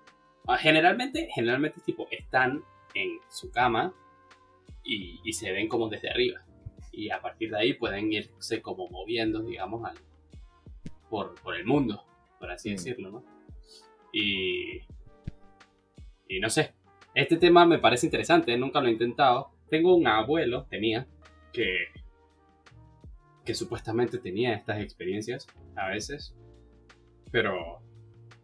[0.47, 3.93] Ah, Generalmente, generalmente tipo, están en su cama
[4.83, 6.41] y, y se ven como desde arriba.
[6.91, 9.97] Y a partir de ahí pueden irse como moviendo, digamos, al-
[11.09, 12.03] por, por el mundo,
[12.39, 12.73] por así Mm.
[12.73, 13.23] decirlo, ¿no?
[14.13, 14.79] Y,
[16.29, 16.73] y no sé,
[17.15, 19.51] este tema me parece interesante, nunca lo he intentado.
[19.69, 21.07] Tengo un abuelo, tenía,
[21.51, 21.87] que,
[23.43, 26.35] que supuestamente tenía estas experiencias a veces,
[27.31, 27.81] pero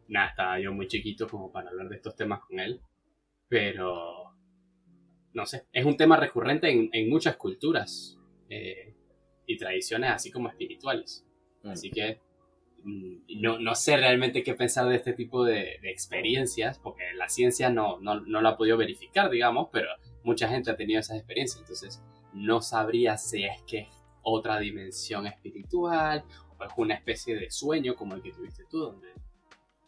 [0.07, 2.81] nada, estaba yo muy chiquito como para hablar de estos temas con él,
[3.47, 4.33] pero
[5.33, 8.17] no sé, es un tema recurrente en, en muchas culturas
[8.49, 8.95] eh,
[9.45, 11.23] y tradiciones así como espirituales.
[11.63, 11.69] Mm.
[11.69, 12.19] Así que
[12.86, 17.69] no, no sé realmente qué pensar de este tipo de, de experiencias, porque la ciencia
[17.69, 19.89] no, no, no lo ha podido verificar, digamos, pero
[20.23, 22.01] mucha gente ha tenido esas experiencias, entonces
[22.33, 23.88] no sabría si es que es
[24.21, 26.23] otra dimensión espiritual
[26.57, 29.07] o es una especie de sueño como el que tuviste tú, donde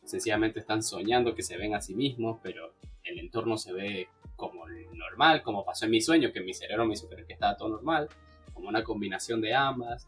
[0.04, 2.74] sencillamente están soñando que se ven a sí mismos, pero
[3.04, 6.94] el entorno se ve como normal, como pasó en mi sueño, que mi cerebro me
[6.94, 8.10] hizo creer que estaba todo normal,
[8.54, 10.08] como una combinación de ambas.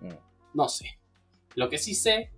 [0.00, 0.08] Mm.
[0.54, 0.98] No sé.
[1.54, 2.30] Lo que sí sé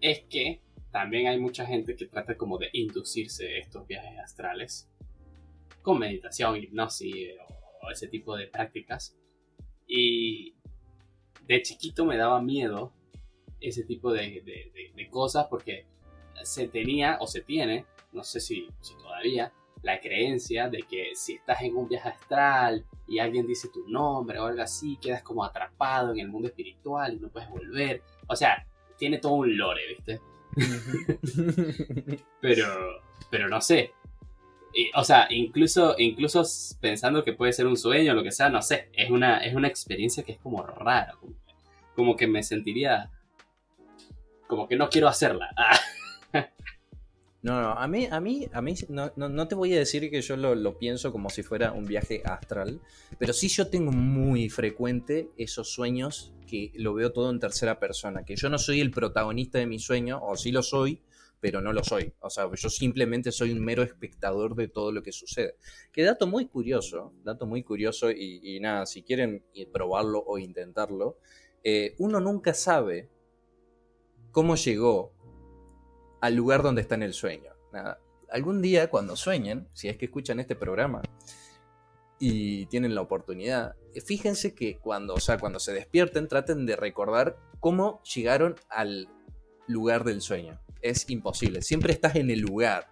[0.00, 4.90] es que también hay mucha gente que trata como de inducirse estos viajes astrales
[5.82, 7.34] con meditación, hipnosis
[7.82, 9.16] o, ese tipo de prácticas.
[9.86, 10.54] Y
[11.46, 12.92] de chiquito me daba miedo
[13.60, 15.86] ese tipo de, de- de- de cosas porque
[16.44, 19.52] se tenía o se tiene, no sé si, si todavía,
[19.82, 24.38] la creencia de que si estás en un viaje astral y alguien dice tu nombre
[24.38, 28.02] o algo así, quedas como atrapado en el mundo espiritual y no puedes volver.
[28.26, 28.66] O sea,
[28.96, 30.20] tiene todo un lore, ¿viste?
[32.40, 32.66] Pero,
[33.30, 33.92] pero no sé.
[34.72, 36.42] Y, o sea, incluso, incluso
[36.80, 38.88] pensando que puede ser un sueño o lo que sea, no sé.
[38.92, 41.14] Es una, es una experiencia que es como rara.
[41.20, 41.34] Como,
[41.94, 43.10] como que me sentiría.
[44.46, 45.50] Como que no quiero hacerla.
[47.40, 50.10] No, no, a mí, a mí, a mí no, no- no te voy a decir
[50.10, 52.80] que yo lo, lo pienso como si fuera un viaje astral,
[53.18, 58.24] pero sí yo tengo muy frecuente esos sueños que lo veo todo en tercera persona,
[58.24, 61.00] que yo no soy el protagonista de mi sueño, o sí lo soy,
[61.40, 62.12] pero no lo soy.
[62.20, 65.54] O sea, yo simplemente soy un mero espectador de todo lo que sucede.
[65.92, 71.18] Que dato muy curioso, dato muy curioso, y, nada, si quieren probarlo o intentarlo,
[71.62, 73.08] eh, uno nunca sabe
[74.30, 75.12] cómo llegó
[76.20, 77.52] al lugar donde está en el sueño.
[78.30, 81.02] Algún día, cuando sueñen, si es que escuchan este programa,
[82.18, 87.38] y tienen la oportunidad, fíjense que cuando, o sea, cuando se despierten, traten de recordar
[87.60, 89.08] cómo llegaron al
[89.66, 90.60] lugar del sueño.
[90.82, 91.62] Es imposible.
[91.62, 92.88] Siempre estás en el lugar,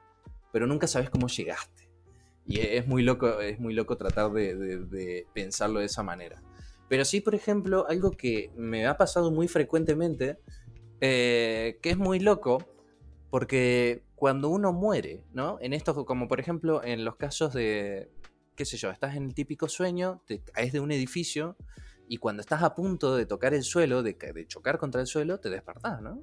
[0.53, 1.91] pero nunca sabes cómo llegaste.
[2.47, 6.41] Y es muy loco, es muy loco tratar de, pensarlo de esa manera.
[6.89, 10.39] Pero sí, por ejemplo, algo que me ha pasado muy frecuentemente,
[11.01, 12.65] eh, que es muy loco,
[13.37, 15.59] porque cuando uno muere, ¿no?
[15.61, 18.09] En esto, como por ejemplo en los casos de,
[18.55, 21.55] qué sé yo, estás en el típico sueño, te caes de un edificio
[22.09, 25.39] y cuando estás a punto de tocar el suelo, de, de chocar contra el suelo,
[25.39, 26.23] te despertás, ¿no?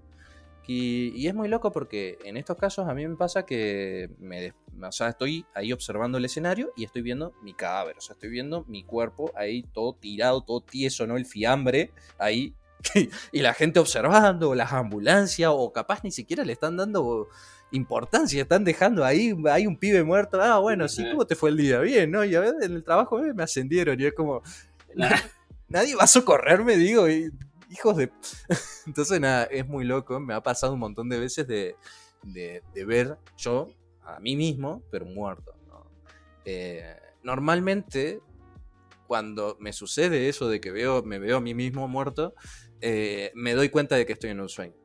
[0.65, 4.51] Y, es muy loco porque en estos casos a mí me pasa que me,
[4.81, 8.31] o sea, estoy ahí observando el escenario y estoy viendo mi cadáver, o sea, estoy
[8.31, 11.15] viendo mi cuerpo ahí todo tirado, todo tieso, ¿no?
[11.15, 12.55] El fiambre ahí
[13.31, 17.29] y la gente observando, o las ambulancias, o capaz ni siquiera le están dando
[17.71, 21.57] importancia, están dejando ahí, hay un pibe muerto, ah, bueno, sí, ¿cómo te fue el
[21.57, 21.79] día?
[21.79, 22.23] Bien, ¿no?
[22.23, 24.43] Y a veces en el trabajo me ascendieron y es como,
[25.67, 28.11] nadie va a socorrerme, digo, hijos de...
[28.87, 31.75] Entonces, nada, es muy loco, me ha pasado un montón de veces de,
[32.85, 33.67] ver yo
[34.05, 35.53] a mí mismo, pero muerto.
[36.45, 38.21] Eh, normalmente,
[39.07, 42.35] cuando me sucede eso de que veo, me veo a mí mismo muerto,
[42.85, 44.75] eh, me doy cuenta de que estoy en un sueño.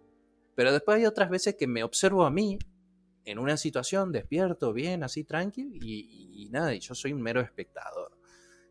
[0.55, 2.57] Pero después hay otras veces que me observo a mí
[3.25, 8.17] en una situación despierto, bien, así tranquilo, y, nada, y yo soy un mero espectador.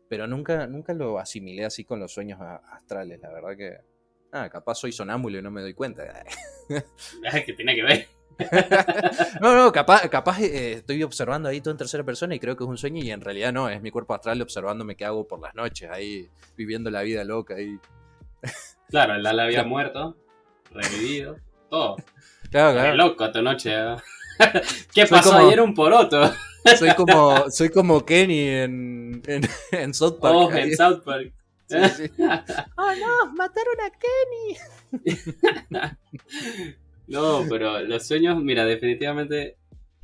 [0.08, 3.76] Pero nunca, nunca lo asimilé así con los sueños astrales, la verdad que...
[4.32, 6.24] Ah, capaz soy sonámbulo y no me doy cuenta.
[7.46, 8.08] que tiene que ver.
[9.42, 12.64] no, no, capaz, capaz eh, estoy observando ahí todo en tercera persona y creo que
[12.64, 15.40] es un sueño y en realidad no, es mi cuerpo astral observándome qué hago por
[15.40, 17.56] las noches, ahí viviendo la vida loca.
[17.56, 17.78] Ahí.
[18.88, 20.16] Claro, el Lala había muerto,
[20.70, 21.36] revivido,
[21.68, 21.96] todo.
[22.50, 22.90] Claro, claro.
[22.90, 23.70] Qué loco tu noche.
[23.74, 23.96] ¿eh?
[24.94, 26.32] ¿Qué pasó ayer un poroto?
[26.76, 29.22] soy como, soy como Kenny en,
[29.72, 30.34] en, South Park.
[30.34, 31.32] Oh, en South Park.
[31.70, 35.16] oh no, mataron a Kenny.
[37.06, 39.58] no, pero los sueños, mira, definitivamente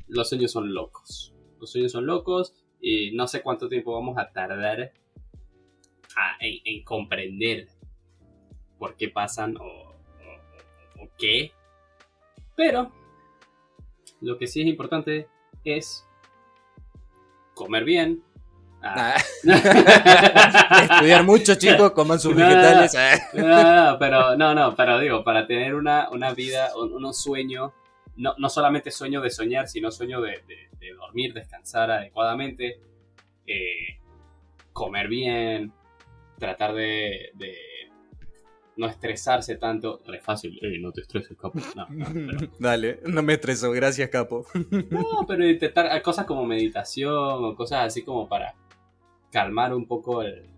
[0.07, 1.33] los sueños son locos.
[1.59, 4.93] Los sueños son locos y no sé cuánto tiempo vamos a tardar
[6.39, 7.67] en, comprender
[8.77, 11.51] por qué pasan o, o qué.
[12.55, 12.91] Pero
[14.21, 15.27] lo que sí es importante
[15.63, 16.05] es
[17.53, 18.23] comer bien.
[18.81, 19.15] Ah.
[20.91, 22.93] Estudiar mucho, chicos, coman sus vegetales.
[23.33, 27.71] No, pero no, no, pero digo, para tener una, una vida, unos sueños,
[28.15, 30.43] no, no, solamente sueño de soñar, sino sueño de,
[30.95, 32.79] dormir, descansar adecuadamente,
[33.47, 33.99] eh,
[34.71, 35.73] comer bien,
[36.37, 37.31] tratar de
[38.77, 40.01] no estresarse tanto.
[40.13, 41.59] Es fácil, no te estreses, capo.
[42.59, 44.45] Dale, no me estreso, gracias, capo.
[44.89, 47.13] no, pero intentar cosas como meditación
[47.43, 48.55] o cosas así como para
[49.31, 50.49] calmar un poco el,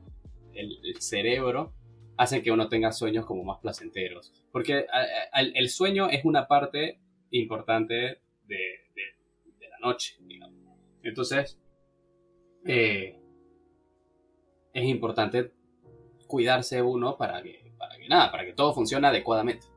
[0.99, 1.74] cerebro,
[2.18, 4.34] hacen que uno tenga sueños como más placenteros.
[4.51, 4.86] Porque
[5.34, 6.99] el, sueño es una parte
[7.32, 8.80] importante de,
[9.70, 10.57] la noche, digamos.
[11.03, 11.59] Entonces,
[12.65, 13.20] eh,
[14.74, 15.51] es importante
[16.28, 17.66] cuidarse uno para que
[18.08, 19.68] nada, para que todo funcione adecuadamente.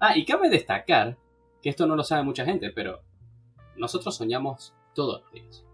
[0.00, 1.16] Ah, y cabe destacar
[1.62, 3.02] que esto no lo sabe mucha gente, pero
[3.76, 5.64] nosotros soñamos todos los días.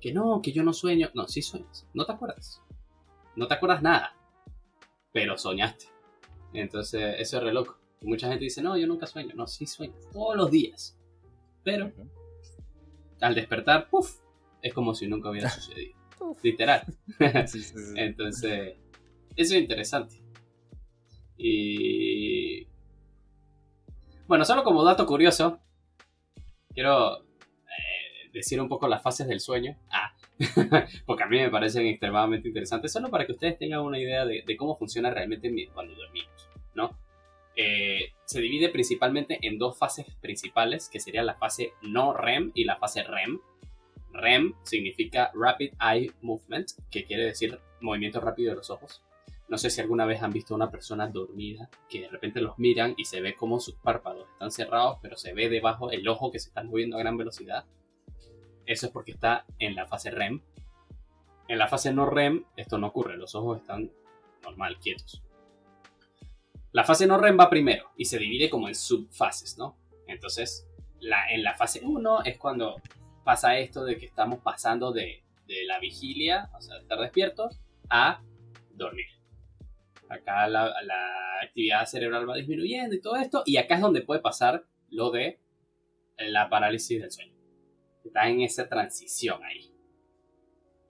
[0.00, 1.10] Que no, que yo no sueño.
[1.14, 1.86] No, sí sueñas.
[1.94, 2.62] No te acuerdas.
[3.36, 4.14] No te acuerdas nada.
[5.12, 5.86] Pero soñaste.
[6.52, 7.78] Entonces, eso es re loco.
[8.02, 9.34] Mucha gente dice, no, yo nunca sueño.
[9.34, 9.98] No, sí sueñas.
[10.12, 10.96] Todos los días.
[11.64, 11.90] Pero,
[13.20, 14.20] al despertar, puff,
[14.62, 15.96] es como si nunca hubiera sucedido.
[16.42, 16.82] Literal.
[17.96, 18.76] Entonces,
[19.36, 20.22] eso es interesante.
[21.38, 22.66] Y...
[24.26, 25.60] Bueno, solo como dato curioso,
[26.74, 29.76] quiero eh, decir un poco las fases del sueño.
[29.90, 30.12] Ah,
[31.06, 34.44] porque a mí me parecen extremadamente interesantes, solo para que ustedes tengan una idea de,
[34.56, 36.96] cómo funciona realmente cuando dormimos, ¿no?
[37.56, 42.64] Eh, se divide principalmente en dos fases principales, que serían la fase no REM y
[42.64, 43.40] la fase REM.
[44.12, 49.02] REM significa Rapid Eye Movement, que quiere decir movimiento rápido de los ojos.
[49.48, 52.58] No sé si alguna vez han visto a una persona dormida que de repente los
[52.58, 56.30] miran y se ve como sus párpados están cerrados, pero se ve debajo el ojo
[56.30, 57.64] que se está moviendo a gran velocidad.
[58.66, 60.42] Eso es porque está en la fase REM.
[61.48, 63.90] En la fase no REM esto no ocurre, los ojos están
[64.42, 65.22] normal, quietos.
[66.72, 69.78] La fase no REM va primero y se divide como en subfases, ¿no?
[70.06, 70.66] Entonces,
[71.00, 72.76] la, en la fase 1 es cuando
[73.24, 77.58] pasa esto de que estamos pasando de, de la vigilia, o sea, de estar despiertos,
[77.88, 78.20] a
[78.74, 79.17] dormir.
[80.08, 80.72] Acá la,
[81.42, 83.42] actividad cerebral va disminuyendo y todo esto.
[83.46, 85.38] Y acá es donde puede pasar lo de
[86.18, 87.34] la parálisis del sueño.
[88.04, 89.72] Está en esa transición ahí.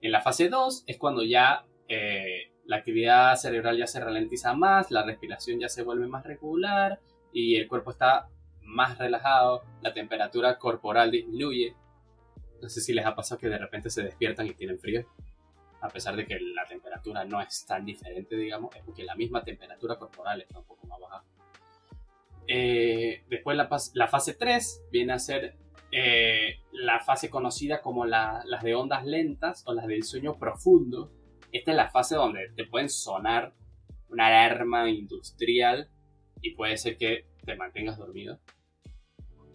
[0.01, 4.91] En la fase 2 es cuando ya eh, la actividad cerebral ya se ralentiza más,
[4.91, 6.99] la respiración ya se vuelve más regular
[7.33, 8.29] y el cuerpo está
[8.61, 11.75] más relajado, la temperatura corporal disminuye.
[12.61, 15.05] No sé si les ha pasado que de repente se despiertan y tienen frío,
[15.81, 19.43] a pesar de que la temperatura no es tan diferente, digamos, es porque la misma
[19.43, 21.23] temperatura corporal está un poco más baja.
[22.47, 25.55] Eh, después la, la, fase 3 viene a ser
[25.91, 31.11] eh, la fase conocida como las de ondas lentas o las del sueño profundo.
[31.51, 33.53] Esta es la fase donde te pueden sonar
[34.09, 35.89] una alarma industrial
[36.41, 38.39] y puede ser que te mantengas dormido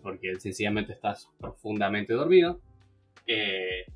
[0.05, 2.61] porque sencillamente estás profundamente dormido.
[3.27, 3.87] Eh,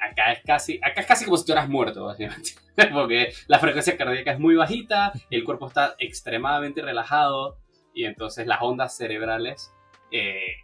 [0.00, 2.52] acá es casi acá es casi como si estuvieras muerto básicamente
[2.92, 7.58] porque la frecuencia cardíaca es muy bajita el cuerpo está extremadamente relajado
[7.94, 9.72] y entonces las ondas cerebrales
[10.10, 10.62] eh,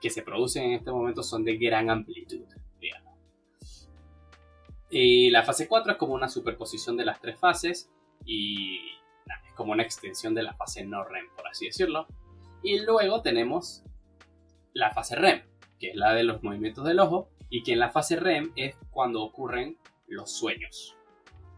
[0.00, 2.44] que se producen en este momento son de gran amplitud
[2.80, 3.88] digamos.
[4.90, 7.90] y la fase 4 es como una superposición de las tres fases
[8.24, 8.78] y
[9.46, 12.06] es como una extensión de la fase no REM por así decirlo
[12.64, 13.84] y luego tenemos
[14.72, 15.42] la fase REM,
[15.78, 18.76] que es la de los movimientos del ojo, y que en la fase REM es
[18.90, 20.96] cuando ocurren los sueños.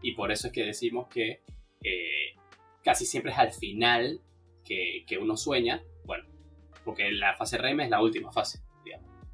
[0.01, 1.43] Y por eso es que decimos que
[1.83, 2.35] eh,
[2.83, 4.21] casi siempre es al final
[4.63, 6.25] que, uno sueña, bueno,
[6.83, 8.61] porque la fase REM es la última fase.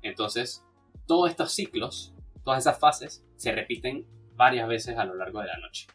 [0.01, 0.65] Entonces,
[1.07, 5.57] todos estos ciclos, todas esas fases, se repiten varias veces a lo largo de la
[5.57, 5.87] noche.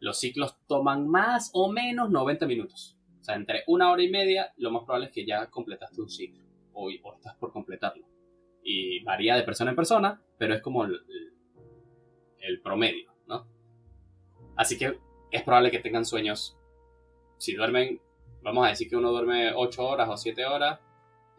[0.00, 2.98] Los ciclos toman más o menos 90 minutos.
[3.20, 6.10] O sea, entre una hora y media, lo más probable es que ya completaste un
[6.10, 6.44] ciclo
[6.74, 8.04] o, estás por completarlo.
[8.64, 13.46] Y varía de persona en persona, pero es como el, promedio, ¿no?
[14.56, 14.98] Así que
[15.30, 16.56] es probable que tengan sueños.
[17.38, 18.00] Si duermen,
[18.42, 20.80] vamos a decir que uno duerme 8 horas o 7 horas,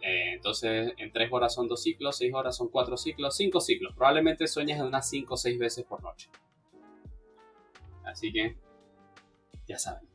[0.02, 3.96] eh, entonces en 3 horas son 2 ciclos, 6 horas son 4 ciclos, 5 ciclos.
[3.96, 6.30] Probablemente sueñes unas 5 o 6 veces por noche.
[8.04, 8.56] Así que,
[9.68, 10.08] ya saben.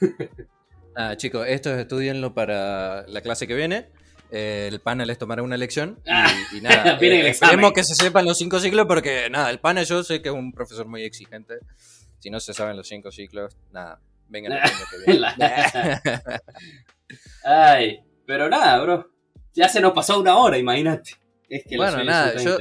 [0.94, 3.88] Ah, chicos, esto estudienlo para la clase que viene.
[4.34, 6.98] Eh, el panel es tomar una lección y, ah, nada.
[7.00, 10.30] eh, esperemos que se sepan los cinco ciclos porque nada, el panel yo sé que
[10.30, 11.58] es un profesor muy exigente.
[12.18, 15.26] Si no se saben los cinco ciclos, nada, vengan el año que viene.
[17.44, 19.10] Ay, pero nada, bro.
[19.52, 21.21] Ya se nos pasó una hora, imagínate
[21.76, 22.58] bueno, nada, yo,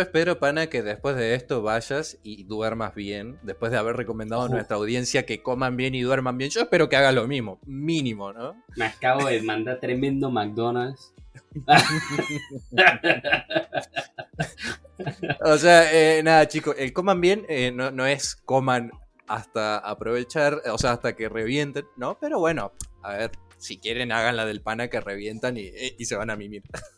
[0.00, 3.38] espero, pana, que después de esto vayas y duermas bien.
[3.42, 6.88] Después de haber recomendado a nuestra audiencia que coman bien y duerman bien, yo espero
[6.88, 8.56] que hagas lo mismo, mínimo, ¿no?
[8.76, 11.12] Me acabo de mandar tremendo McDonald's.
[15.44, 18.90] o sea, eh, nada, chicos, el coman bien eh, no, es coman
[19.26, 22.18] hasta aprovechar, o sea, hasta que revienten, ¿no?
[22.20, 26.16] Pero bueno, a ver, si quieren hagan la del pana que revientan y, y se
[26.16, 26.62] van a mimir.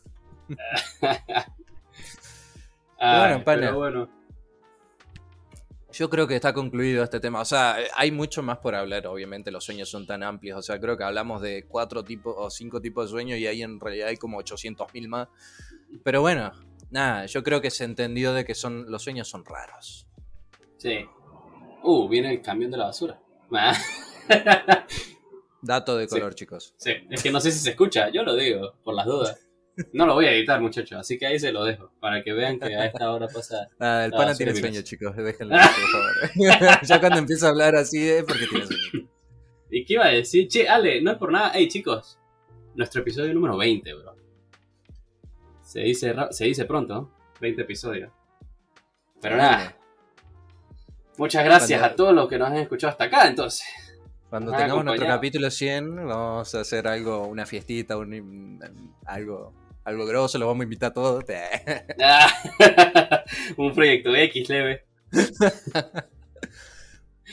[2.99, 3.73] bueno, pana.
[3.73, 4.09] bueno.
[5.93, 7.41] Yo creo que está concluido este tema.
[7.41, 10.59] O sea, hay mucho más por hablar, obviamente los sueños son tan amplios.
[10.59, 13.63] O sea, creo que hablamos de cuatro tipos o cinco tipos de sueños y ahí
[13.63, 15.29] en realidad hay como 800.000 más.
[16.05, 16.53] Pero bueno,
[16.91, 20.07] nada, yo creo que se entendió de que son los sueños son raros.
[20.77, 21.05] Sí.
[21.83, 23.21] Uh, viene el camión de la basura.
[25.63, 26.75] Dato de color, chicos.
[26.77, 29.50] Sí, es que no sé si se escucha, yo lo digo, por las dudas.
[29.93, 32.59] No lo voy a editar, muchachos, así que ahí se lo dejo, para que vean
[32.59, 33.69] que a esta hora pasa.
[33.79, 36.81] Nada, el pana tiene sueño, chicos, déjenlo, por favor.
[36.83, 39.09] ya cuando empieza a hablar así es porque tiene sueño.
[39.71, 40.49] ¿Y qué iba a decir?
[40.49, 41.53] Che, Ale, no es por nada.
[41.55, 42.19] Hey, chicos,
[42.75, 44.17] nuestro episodio número 20, bro.
[45.63, 48.11] Se dice, se dice pronto, 20 episodios.
[49.21, 49.77] Pero nada.
[51.17, 53.65] Muchas gracias a todos los que nos han escuchado hasta acá, entonces.
[54.29, 58.61] Cuando tengamos nuestro capítulo 100, vamos a hacer algo, una fiestita, un,
[59.05, 59.53] algo
[59.85, 61.25] algo grosso, lo vamos a invitar a todos.
[63.57, 64.85] un proyecto X leve.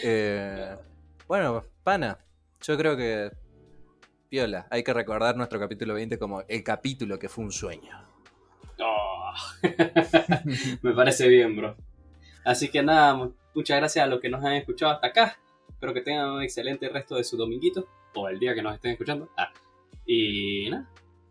[0.03, 0.75] Eh,
[1.27, 2.19] bueno, pana,
[2.61, 3.31] yo creo que
[4.29, 8.07] Piola, hay que recordar nuestro capítulo 20 como el capítulo que fue un sueño.
[8.79, 9.33] Oh.
[10.83, 11.75] Me parece bien, bro.
[12.45, 15.39] Así que nada, muchas gracias a los que nos han escuchado hasta acá.
[15.67, 18.91] Espero que tengan un excelente resto de su dominguito o el día que nos estén
[18.91, 19.31] escuchando.
[19.35, 19.51] Ah,
[20.05, 20.87] y nada,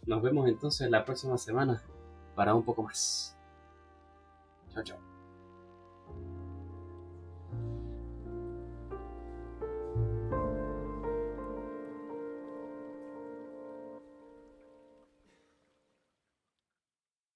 [0.06, 1.82] nos vemos entonces la próxima semana
[2.34, 3.36] para un poco más.
[4.72, 5.15] Chao, chao.